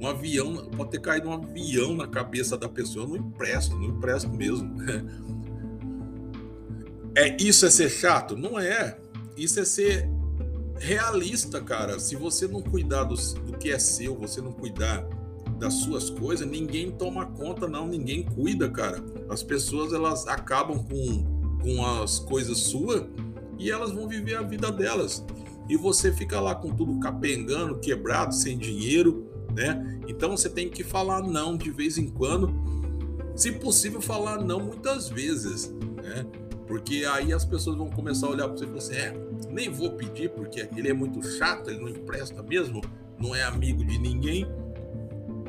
um 0.00 0.06
avião, 0.06 0.66
pode 0.76 0.90
ter 0.90 1.00
caído 1.00 1.28
um 1.28 1.32
avião 1.32 1.94
na 1.94 2.06
cabeça 2.06 2.56
da 2.56 2.68
pessoa. 2.68 3.04
Eu 3.04 3.08
não 3.08 3.16
empresto, 3.16 3.76
não 3.76 3.84
empresto 3.84 4.28
mesmo. 4.30 4.76
É 7.18 7.34
isso 7.42 7.64
é 7.64 7.70
ser 7.70 7.88
chato? 7.88 8.36
Não 8.36 8.60
é. 8.60 8.98
Isso 9.38 9.58
é 9.58 9.64
ser 9.64 10.06
realista, 10.78 11.62
cara. 11.62 11.98
Se 11.98 12.14
você 12.14 12.46
não 12.46 12.60
cuidar 12.60 13.04
do, 13.04 13.14
do 13.14 13.56
que 13.56 13.70
é 13.70 13.78
seu, 13.78 14.14
você 14.14 14.42
não 14.42 14.52
cuidar 14.52 15.02
das 15.58 15.72
suas 15.72 16.10
coisas, 16.10 16.46
ninguém 16.46 16.90
toma 16.90 17.24
conta, 17.24 17.66
não. 17.66 17.88
Ninguém 17.88 18.22
cuida, 18.22 18.68
cara. 18.68 19.02
As 19.30 19.42
pessoas 19.42 19.94
elas 19.94 20.26
acabam 20.26 20.84
com, 20.84 21.58
com 21.62 21.86
as 22.02 22.18
coisas 22.18 22.58
suas 22.58 23.04
e 23.58 23.70
elas 23.70 23.92
vão 23.92 24.06
viver 24.06 24.36
a 24.36 24.42
vida 24.42 24.70
delas. 24.70 25.24
E 25.68 25.76
você 25.76 26.12
fica 26.12 26.40
lá 26.40 26.54
com 26.54 26.70
tudo 26.70 26.98
capengando, 27.00 27.78
quebrado, 27.78 28.34
sem 28.34 28.56
dinheiro, 28.56 29.26
né? 29.54 30.00
Então 30.06 30.36
você 30.36 30.48
tem 30.48 30.68
que 30.68 30.84
falar 30.84 31.22
não 31.22 31.56
de 31.56 31.70
vez 31.70 31.98
em 31.98 32.08
quando. 32.08 32.54
Se 33.34 33.52
possível, 33.52 34.00
falar 34.00 34.42
não 34.42 34.60
muitas 34.60 35.08
vezes, 35.08 35.70
né? 36.02 36.24
Porque 36.66 37.04
aí 37.04 37.32
as 37.32 37.44
pessoas 37.44 37.76
vão 37.76 37.88
começar 37.88 38.26
a 38.26 38.30
olhar 38.30 38.48
para 38.48 38.56
você 38.56 38.64
e 38.64 38.66
falar 38.66 38.78
assim: 38.78 38.94
é, 38.94 39.14
nem 39.50 39.70
vou 39.70 39.92
pedir 39.92 40.30
porque 40.30 40.68
ele 40.76 40.88
é 40.88 40.92
muito 40.92 41.22
chato, 41.22 41.70
ele 41.70 41.80
não 41.80 41.88
empresta 41.88 42.42
mesmo, 42.42 42.80
não 43.18 43.34
é 43.34 43.42
amigo 43.42 43.84
de 43.84 43.98
ninguém. 43.98 44.46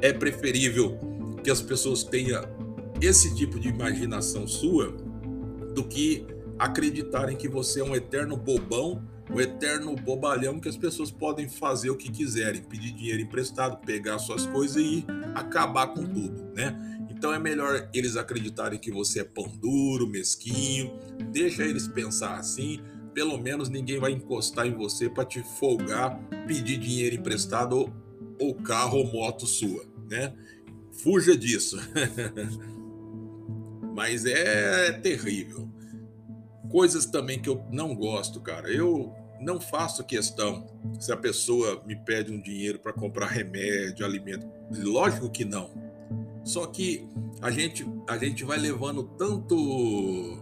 É 0.01 0.13
preferível 0.13 0.97
que 1.43 1.49
as 1.49 1.61
pessoas 1.61 2.03
tenham 2.03 2.43
esse 3.01 3.33
tipo 3.35 3.59
de 3.59 3.69
imaginação 3.69 4.47
sua 4.47 4.91
do 5.73 5.83
que 5.83 6.25
acreditarem 6.57 7.35
que 7.35 7.47
você 7.47 7.81
é 7.81 7.83
um 7.83 7.95
eterno 7.95 8.35
bobão, 8.35 9.03
um 9.29 9.39
eterno 9.39 9.95
bobalhão 9.95 10.59
que 10.59 10.69
as 10.69 10.77
pessoas 10.77 11.11
podem 11.11 11.49
fazer 11.49 11.89
o 11.89 11.97
que 11.97 12.11
quiserem, 12.11 12.61
pedir 12.61 12.91
dinheiro 12.91 13.21
emprestado, 13.21 13.77
pegar 13.85 14.19
suas 14.19 14.45
coisas 14.45 14.77
e 14.77 15.05
acabar 15.35 15.87
com 15.87 16.05
tudo, 16.05 16.51
né? 16.53 16.87
Então 17.09 17.33
é 17.33 17.39
melhor 17.39 17.89
eles 17.93 18.15
acreditarem 18.15 18.79
que 18.79 18.91
você 18.91 19.21
é 19.21 19.23
pão 19.23 19.47
duro, 19.47 20.07
mesquinho. 20.07 20.93
Deixa 21.31 21.63
eles 21.63 21.87
pensar 21.87 22.35
assim. 22.37 22.79
Pelo 23.11 23.39
menos 23.39 23.69
ninguém 23.69 23.99
vai 23.99 24.11
encostar 24.11 24.67
em 24.67 24.75
você 24.75 25.09
para 25.09 25.25
te 25.25 25.41
folgar, 25.41 26.19
pedir 26.45 26.77
dinheiro 26.77 27.15
emprestado 27.15 27.73
ou, 27.73 27.93
ou 28.39 28.53
carro 28.53 28.99
ou 28.99 29.11
moto 29.11 29.47
sua, 29.47 29.83
né? 30.07 30.31
Fuja 30.91 31.35
disso. 31.35 31.79
Mas 33.95 34.23
é 34.25 34.91
terrível. 34.91 35.67
Coisas 36.69 37.07
também 37.07 37.41
que 37.41 37.49
eu 37.49 37.65
não 37.71 37.95
gosto, 37.95 38.39
cara. 38.39 38.69
Eu 38.71 39.11
não 39.39 39.59
faço 39.59 40.03
questão 40.03 40.65
se 40.99 41.11
a 41.11 41.17
pessoa 41.17 41.81
me 41.85 41.95
pede 41.95 42.31
um 42.31 42.41
dinheiro 42.41 42.79
para 42.79 42.93
comprar 42.93 43.27
remédio, 43.27 44.05
alimento. 44.05 44.47
Lógico 44.71 45.29
que 45.29 45.45
não 45.45 45.87
só 46.47 46.65
que 46.65 47.05
a 47.41 47.51
gente, 47.51 47.85
a 48.07 48.17
gente 48.17 48.45
vai 48.45 48.57
levando 48.57 49.03
tanto. 49.03 50.41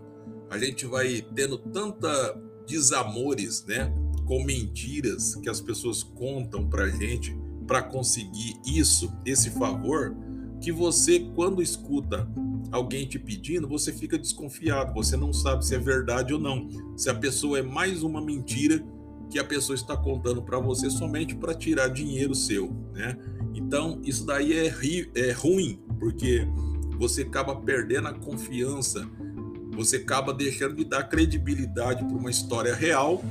A 0.51 0.57
gente 0.57 0.85
vai 0.85 1.25
tendo 1.33 1.57
tanta 1.57 2.39
desamores, 2.67 3.65
né? 3.65 3.91
Com 4.27 4.43
mentiras 4.43 5.33
que 5.35 5.49
as 5.49 5.59
pessoas 5.59 6.03
contam 6.03 6.69
pra 6.69 6.87
gente 6.89 7.35
para 7.65 7.81
conseguir 7.81 8.53
isso, 8.63 9.11
esse 9.25 9.49
favor, 9.49 10.15
que 10.61 10.71
você, 10.71 11.19
quando 11.35 11.59
escuta 11.59 12.29
alguém 12.75 13.07
te 13.07 13.17
pedindo, 13.17 13.67
você 13.67 13.91
fica 13.91 14.17
desconfiado, 14.17 14.93
você 14.93 15.15
não 15.15 15.31
sabe 15.31 15.65
se 15.65 15.73
é 15.73 15.79
verdade 15.79 16.33
ou 16.33 16.39
não. 16.39 16.67
Se 16.97 17.09
a 17.09 17.15
pessoa 17.15 17.59
é 17.59 17.61
mais 17.61 18.03
uma 18.03 18.21
mentira 18.21 18.83
que 19.29 19.39
a 19.39 19.43
pessoa 19.43 19.75
está 19.75 19.97
contando 19.97 20.41
para 20.41 20.59
você 20.59 20.89
somente 20.89 21.35
para 21.35 21.53
tirar 21.53 21.87
dinheiro 21.87 22.35
seu, 22.35 22.71
né? 22.93 23.17
Então, 23.53 24.01
isso 24.03 24.25
daí 24.25 24.53
é, 24.53 24.73
é 25.15 25.31
ruim, 25.31 25.81
porque 25.99 26.47
você 26.97 27.23
acaba 27.23 27.55
perdendo 27.55 28.07
a 28.07 28.13
confiança, 28.13 29.07
você 29.71 29.97
acaba 29.97 30.33
deixando 30.33 30.75
de 30.75 30.85
dar 30.85 31.03
credibilidade 31.03 32.03
para 32.05 32.15
uma 32.15 32.29
história 32.29 32.75
real, 32.75 33.23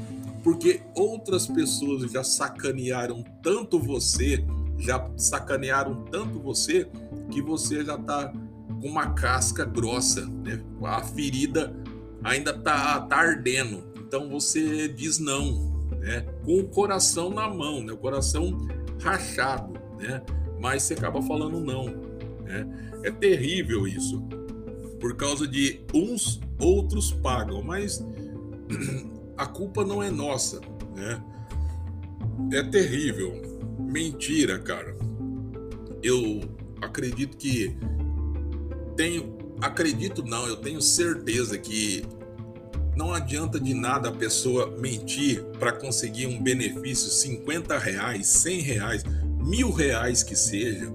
porque 0.42 0.83
outras 0.94 1.46
pessoas 1.46 2.11
já 2.11 2.24
sacanearam 2.24 3.22
tanto 3.42 3.78
você, 3.78 4.44
já 4.78 5.11
sacanearam 5.16 6.04
tanto 6.04 6.40
você, 6.40 6.88
que 7.30 7.40
você 7.40 7.85
já 7.85 7.94
está 7.94 8.33
com 8.85 8.90
uma 8.90 9.14
casca 9.14 9.64
grossa, 9.64 10.27
né? 10.27 10.62
A 10.83 11.03
ferida 11.03 11.75
ainda 12.23 12.53
tá, 12.53 13.01
tá 13.01 13.16
ardendo. 13.16 13.83
Então 13.97 14.29
você 14.29 14.87
diz 14.88 15.18
não, 15.18 15.88
né? 16.01 16.20
Com 16.44 16.61
o 16.61 16.68
coração 16.68 17.31
na 17.31 17.49
mão, 17.49 17.83
né? 17.83 17.94
O 17.94 17.97
coração 17.97 18.68
rachado, 19.01 19.73
né? 19.99 20.23
Mas 20.61 20.83
você 20.83 20.92
acaba 20.92 21.23
falando 21.23 21.61
não, 21.61 21.87
né? 22.44 23.01
É 23.03 23.11
terrível 23.11 23.88
isso. 23.88 24.20
Por 25.01 25.16
causa 25.16 25.49
de 25.49 25.81
uns, 25.94 26.38
outros 26.61 27.11
pagam, 27.11 27.62
mas 27.62 28.07
a 29.35 29.47
culpa 29.47 29.83
não 29.83 30.03
é 30.03 30.11
nossa, 30.11 30.61
né? 30.94 31.25
É 32.53 32.62
terrível. 32.62 33.40
Mentira, 33.79 34.59
cara. 34.59 34.94
Eu 36.03 36.42
acredito 36.83 37.38
que 37.38 37.75
tenho, 38.96 39.37
acredito 39.61 40.22
não, 40.24 40.46
eu 40.46 40.57
tenho 40.57 40.80
certeza 40.80 41.59
que 41.59 42.04
não 42.96 43.12
adianta 43.12 43.59
de 43.59 43.74
nada 43.74 44.09
a 44.09 44.12
pessoa 44.12 44.70
mentir 44.78 45.42
para 45.59 45.72
conseguir 45.72 46.26
um 46.26 46.40
benefício 46.40 47.11
50 47.11 47.76
reais, 47.78 48.26
100 48.28 48.61
reais, 48.61 49.04
mil 49.44 49.70
reais 49.72 50.22
que 50.22 50.37
seja, 50.37 50.92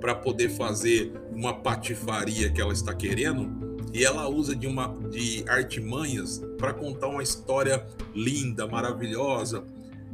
para 0.00 0.14
poder 0.14 0.48
fazer 0.50 1.12
uma 1.30 1.52
patifaria 1.52 2.50
que 2.50 2.60
ela 2.60 2.72
está 2.72 2.94
querendo 2.94 3.66
e 3.92 4.04
ela 4.04 4.28
usa 4.28 4.54
de 4.54 4.66
uma 4.66 4.94
de 5.10 5.44
artimanhas 5.48 6.42
para 6.58 6.72
contar 6.72 7.08
uma 7.08 7.22
história 7.22 7.86
linda, 8.14 8.66
maravilhosa. 8.66 9.64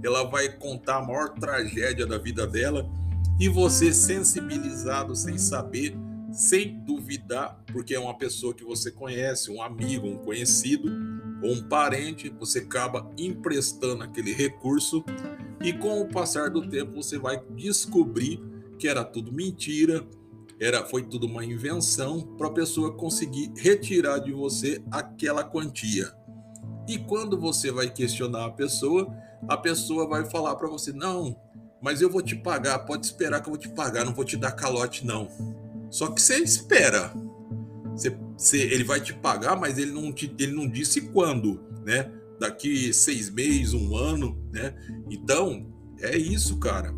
Ela 0.03 0.25
vai 0.25 0.49
contar 0.49 0.99
a 0.99 1.03
maior 1.03 1.31
tragédia 1.31 2.07
da 2.07 2.19
vida 2.19 2.47
dela 2.47 2.89
e 3.41 3.49
você 3.49 3.93
sensibilizado 3.93 5.17
sem 5.17 5.37
saber, 5.37 5.97
sem 6.33 6.79
duvidar, 6.81 7.63
porque 7.73 7.95
é 7.95 8.01
uma 8.01 8.17
pessoa 8.17 8.55
que 8.55 8.65
você 8.65 8.91
conhece, 8.91 9.51
um 9.51 9.63
amigo, 9.63 10.07
um 10.07 10.17
conhecido 10.17 10.91
ou 11.43 11.53
um 11.53 11.63
parente, 11.69 12.31
você 12.31 12.61
acaba 12.61 13.11
emprestando 13.19 14.03
aquele 14.03 14.33
recurso 14.33 15.05
e 15.63 15.73
com 15.73 16.01
o 16.01 16.09
passar 16.09 16.51
do 16.51 16.69
tempo 16.69 16.95
você 16.95 17.19
vai 17.19 17.41
descobrir 17.55 18.41
que 18.79 18.89
era 18.89 19.05
tudo 19.05 19.33
mentira, 19.33 20.05
era 20.61 20.85
foi 20.85 21.03
tudo 21.03 21.27
uma 21.27 21.45
invenção 21.45 22.23
para 22.37 22.49
a 22.49 22.53
pessoa 22.53 22.97
conseguir 22.97 23.53
retirar 23.57 24.19
de 24.19 24.33
você 24.33 24.83
aquela 24.91 25.45
quantia. 25.45 26.13
E 26.89 26.99
quando 26.99 27.39
você 27.39 27.71
vai 27.71 27.91
questionar 27.91 28.47
a 28.47 28.51
pessoa, 28.51 29.13
a 29.49 29.57
pessoa 29.57 30.09
vai 30.09 30.25
falar 30.29 30.57
para 30.57 30.69
você: 30.69 30.93
"Não, 30.93 31.37
mas 31.81 32.01
eu 32.01 32.11
vou 32.11 32.23
te 32.23 32.35
pagar, 32.35 32.79
pode 32.81 33.07
esperar 33.07 33.41
que 33.41 33.49
eu 33.49 33.53
vou 33.53 33.61
te 33.61 33.69
pagar, 33.69 34.05
não 34.05 34.15
vou 34.15 34.25
te 34.25 34.37
dar 34.37 34.53
calote 34.53 35.07
não". 35.07 35.29
Só 35.93 36.09
que 36.09 36.21
você 36.21 36.39
espera. 36.39 37.15
Você, 37.95 38.19
você, 38.37 38.59
ele 38.59 38.83
vai 38.83 39.01
te 39.01 39.15
pagar, 39.15 39.55
mas 39.55 39.79
ele 39.79 39.93
não, 39.93 40.13
te, 40.13 40.35
ele 40.39 40.53
não 40.53 40.69
disse 40.69 41.03
quando, 41.03 41.61
né? 41.85 42.11
Daqui 42.41 42.93
seis 42.93 43.31
meses, 43.31 43.75
um 43.75 43.95
ano, 43.95 44.37
né? 44.51 44.75
Então, 45.09 45.71
é 46.01 46.17
isso, 46.17 46.59
cara. 46.59 46.93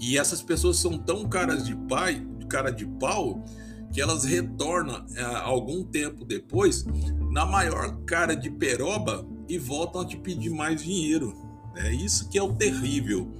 E 0.00 0.18
essas 0.18 0.42
pessoas 0.42 0.78
são 0.78 0.98
tão 0.98 1.28
caras 1.28 1.64
de 1.64 1.76
pai, 1.86 2.26
cara 2.48 2.70
de 2.70 2.86
pau 2.86 3.44
que 3.92 4.00
elas 4.00 4.24
retornam 4.24 5.04
é, 5.14 5.22
algum 5.22 5.82
tempo 5.82 6.24
depois 6.24 6.84
na 7.30 7.46
maior 7.46 7.98
cara 8.04 8.34
de 8.34 8.50
peroba 8.50 9.26
e 9.48 9.58
voltam 9.58 10.02
a 10.02 10.04
te 10.04 10.16
pedir 10.16 10.50
mais 10.50 10.82
dinheiro. 10.82 11.34
É 11.76 11.92
isso 11.92 12.28
que 12.28 12.38
é 12.38 12.42
o 12.42 12.52
terrível. 12.52 13.30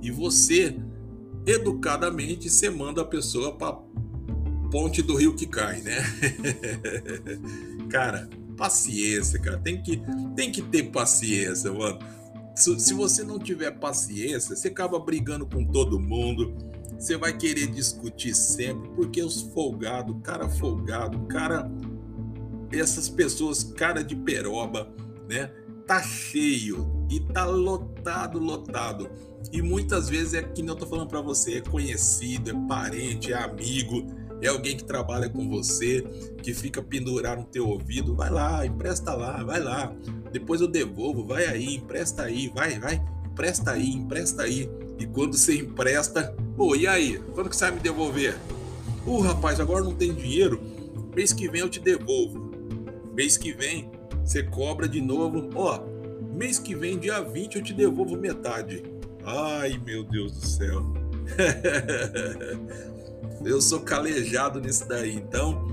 E 0.00 0.10
você, 0.10 0.78
educadamente, 1.46 2.48
você 2.48 2.70
manda 2.70 3.02
a 3.02 3.04
pessoa 3.04 3.56
para 3.56 3.72
ponte 4.70 5.02
do 5.02 5.16
rio 5.16 5.34
que 5.34 5.46
cai, 5.46 5.80
né? 5.80 5.98
cara, 7.90 8.28
paciência, 8.56 9.40
cara. 9.40 9.58
Tem 9.58 9.82
que, 9.82 10.02
tem 10.36 10.50
que 10.50 10.62
ter 10.62 10.84
paciência, 10.84 11.72
mano. 11.72 11.98
Se, 12.54 12.78
se 12.80 12.94
você 12.94 13.22
não 13.22 13.38
tiver 13.38 13.70
paciência, 13.72 14.54
você 14.54 14.68
acaba 14.68 14.98
brigando 14.98 15.46
com 15.46 15.64
todo 15.64 16.00
mundo 16.00 16.54
você 16.98 17.16
vai 17.16 17.32
querer 17.32 17.68
discutir 17.68 18.34
sempre, 18.34 18.90
porque 18.90 19.22
os 19.22 19.42
folgados, 19.54 20.16
cara 20.22 20.48
folgado, 20.48 21.20
cara. 21.26 21.70
Essas 22.72 23.08
pessoas, 23.08 23.62
cara 23.62 24.02
de 24.02 24.16
peroba, 24.16 24.92
né? 25.28 25.50
Tá 25.86 26.02
cheio 26.02 27.06
e 27.08 27.20
tá 27.20 27.46
lotado, 27.46 28.38
lotado. 28.38 29.08
E 29.52 29.62
muitas 29.62 30.08
vezes 30.08 30.34
é 30.34 30.42
que 30.42 30.60
não 30.60 30.74
tô 30.74 30.86
falando 30.86 31.08
para 31.08 31.20
você, 31.20 31.58
é 31.58 31.60
conhecido, 31.60 32.50
é 32.50 32.66
parente, 32.68 33.32
é 33.32 33.36
amigo, 33.36 34.06
é 34.40 34.48
alguém 34.48 34.76
que 34.76 34.84
trabalha 34.84 35.28
com 35.28 35.48
você, 35.48 36.02
que 36.42 36.54
fica 36.54 36.82
pendurado 36.82 37.40
no 37.40 37.46
teu 37.46 37.68
ouvido, 37.68 38.14
vai 38.14 38.30
lá, 38.30 38.64
empresta 38.64 39.14
lá, 39.14 39.42
vai 39.42 39.60
lá. 39.60 39.92
Depois 40.32 40.60
eu 40.60 40.68
devolvo, 40.68 41.26
vai 41.26 41.46
aí, 41.46 41.76
empresta 41.76 42.22
aí, 42.22 42.52
vai, 42.54 42.78
vai, 42.78 43.02
empresta 43.26 43.72
aí, 43.72 43.90
empresta 43.90 44.42
aí. 44.42 44.70
E 44.98 45.06
quando 45.06 45.36
você 45.36 45.56
empresta, 45.56 46.34
Pô, 46.58 46.74
e 46.74 46.88
aí? 46.88 47.22
Quando 47.34 47.48
que 47.48 47.56
você 47.56 47.66
vai 47.66 47.74
me 47.74 47.80
devolver? 47.80 48.36
Uh, 49.06 49.20
rapaz, 49.20 49.60
agora 49.60 49.84
não 49.84 49.94
tem 49.94 50.12
dinheiro. 50.12 50.60
Mês 51.14 51.32
que 51.32 51.48
vem 51.48 51.60
eu 51.60 51.68
te 51.68 51.78
devolvo. 51.78 52.50
Mês 53.14 53.36
que 53.36 53.52
vem 53.52 53.88
você 54.24 54.42
cobra 54.42 54.88
de 54.88 55.00
novo. 55.00 55.50
Ó, 55.54 55.80
mês 56.34 56.58
que 56.58 56.74
vem, 56.74 56.98
dia 56.98 57.20
20, 57.20 57.54
eu 57.54 57.62
te 57.62 57.72
devolvo 57.72 58.16
metade. 58.16 58.82
Ai, 59.24 59.80
meu 59.86 60.02
Deus 60.02 60.32
do 60.32 60.44
céu. 60.44 60.82
eu 63.44 63.60
sou 63.60 63.80
calejado 63.80 64.60
nisso 64.60 64.86
daí. 64.88 65.14
Então, 65.14 65.66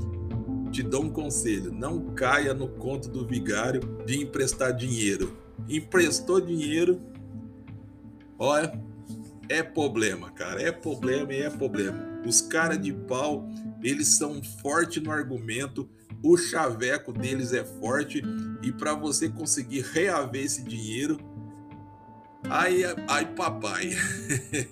te 0.72 0.84
dou 0.84 1.04
um 1.04 1.10
conselho: 1.10 1.72
não 1.72 2.14
caia 2.14 2.54
no 2.54 2.68
conto 2.68 3.10
do 3.10 3.26
vigário 3.26 3.82
de 4.06 4.22
emprestar 4.22 4.74
dinheiro. 4.74 5.38
Emprestou 5.70 6.40
dinheiro, 6.42 7.02
olha, 8.38 8.80
é 9.50 9.64
problema, 9.64 10.32
cara. 10.32 10.62
É 10.62 10.72
problema 10.72 11.34
e 11.34 11.42
é 11.42 11.50
problema. 11.50 12.20
Os 12.26 12.42
caras 12.42 12.82
de 12.82 12.92
pau, 12.92 13.48
eles 13.82 14.18
são 14.18 14.42
fortes 14.62 15.02
no 15.02 15.12
argumento, 15.12 15.88
o 16.24 16.36
chaveco 16.38 17.14
deles 17.14 17.54
é 17.54 17.64
forte 17.64 18.22
e 18.64 18.72
para 18.72 18.96
você 18.96 19.30
conseguir 19.30 19.82
reaver 19.82 20.44
esse 20.44 20.64
dinheiro, 20.64 21.18
ai, 22.50 22.84
ai 23.08 23.34
papai, 23.34 23.92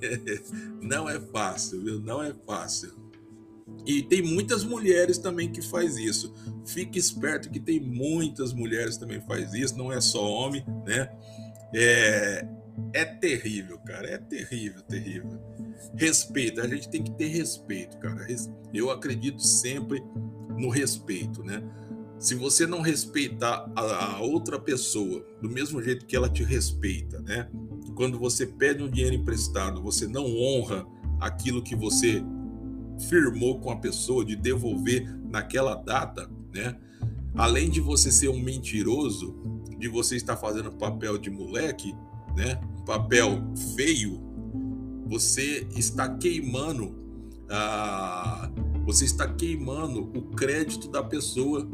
não 0.82 1.10
é 1.10 1.20
fácil, 1.20 1.84
viu? 1.84 2.00
Não 2.00 2.22
é 2.22 2.34
fácil. 2.46 2.92
E 3.86 4.02
tem 4.02 4.22
muitas 4.22 4.64
mulheres 4.64 5.18
também 5.18 5.52
que 5.52 5.62
faz 5.62 5.98
isso. 5.98 6.34
Fique 6.66 6.98
esperto 6.98 7.50
que 7.50 7.60
tem 7.60 7.80
muitas 7.80 8.54
mulheres 8.54 8.98
também 8.98 9.20
faz 9.22 9.54
isso, 9.54 9.78
não 9.78 9.92
é 9.92 10.00
só 10.00 10.24
homem, 10.26 10.64
né? 10.86 11.10
É, 11.74 12.48
é 12.94 13.06
terrível, 13.06 13.78
cara. 13.80 14.10
É 14.10 14.18
terrível, 14.18 14.82
terrível. 14.84 15.42
Respeito. 15.96 16.62
A 16.62 16.68
gente 16.68 16.88
tem 16.90 17.04
que 17.04 17.12
ter 17.12 17.28
respeito, 17.28 17.98
cara. 17.98 18.26
Eu 18.74 18.90
acredito 18.90 19.42
sempre 19.42 20.02
no 20.58 20.70
respeito, 20.70 21.44
né? 21.44 21.62
Se 22.24 22.36
você 22.36 22.66
não 22.66 22.80
respeitar 22.80 23.70
a, 23.76 24.22
outra 24.22 24.58
pessoa 24.58 25.26
do 25.42 25.50
mesmo 25.50 25.84
jeito 25.84 26.06
que 26.06 26.16
ela 26.16 26.30
te 26.30 26.42
respeita, 26.42 27.20
né? 27.20 27.50
Quando 27.96 28.18
você 28.18 28.48
pede 28.48 28.82
um 28.82 28.90
dinheiro 28.90 29.14
emprestado, 29.14 29.84
você 29.84 30.08
não 30.08 30.24
honra 30.38 30.88
aquilo 31.20 31.62
que 31.62 31.76
você 31.76 32.24
firmou 33.10 33.60
com 33.60 33.72
a 33.72 33.76
pessoa 33.76 34.24
de 34.24 34.38
devolver 34.38 35.06
naquela 35.30 35.76
data, 35.76 36.32
né? 36.54 36.80
Além 37.36 37.70
de 37.70 37.82
você 37.82 38.10
ser 38.10 38.30
um 38.30 38.40
mentiroso, 38.40 39.36
de 39.78 39.90
você 39.90 40.16
estar 40.16 40.38
fazendo 40.38 40.72
papel 40.72 41.18
de 41.18 41.30
moleque, 41.30 41.94
né, 42.38 42.58
papel 42.86 43.44
feio, 43.76 44.22
você 45.08 45.68
está 45.76 46.08
queimando 46.08 46.96
a, 47.50 48.50
você 48.86 49.04
está 49.04 49.28
queimando 49.28 50.04
o 50.16 50.22
crédito 50.22 50.90
da 50.90 51.04
pessoa 51.04 51.70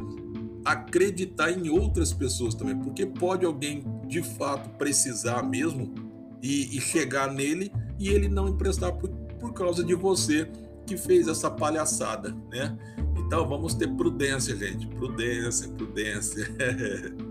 acreditar 0.64 1.50
em 1.50 1.68
outras 1.68 2.12
pessoas 2.12 2.54
também, 2.54 2.76
porque 2.76 3.06
pode 3.06 3.44
alguém 3.44 3.84
de 4.06 4.22
fato 4.22 4.70
precisar 4.70 5.42
mesmo 5.42 5.94
e, 6.42 6.76
e 6.76 6.80
chegar 6.80 7.32
nele 7.32 7.72
e 7.98 8.08
ele 8.08 8.28
não 8.28 8.48
emprestar 8.48 8.92
por, 8.92 9.08
por 9.08 9.52
causa 9.52 9.84
de 9.84 9.94
você 9.94 10.50
que 10.86 10.96
fez 10.96 11.28
essa 11.28 11.50
palhaçada, 11.50 12.34
né? 12.50 12.76
Então 13.16 13.48
vamos 13.48 13.74
ter 13.74 13.88
prudência, 13.94 14.56
gente, 14.56 14.86
prudência, 14.88 15.68
prudência. 15.68 16.46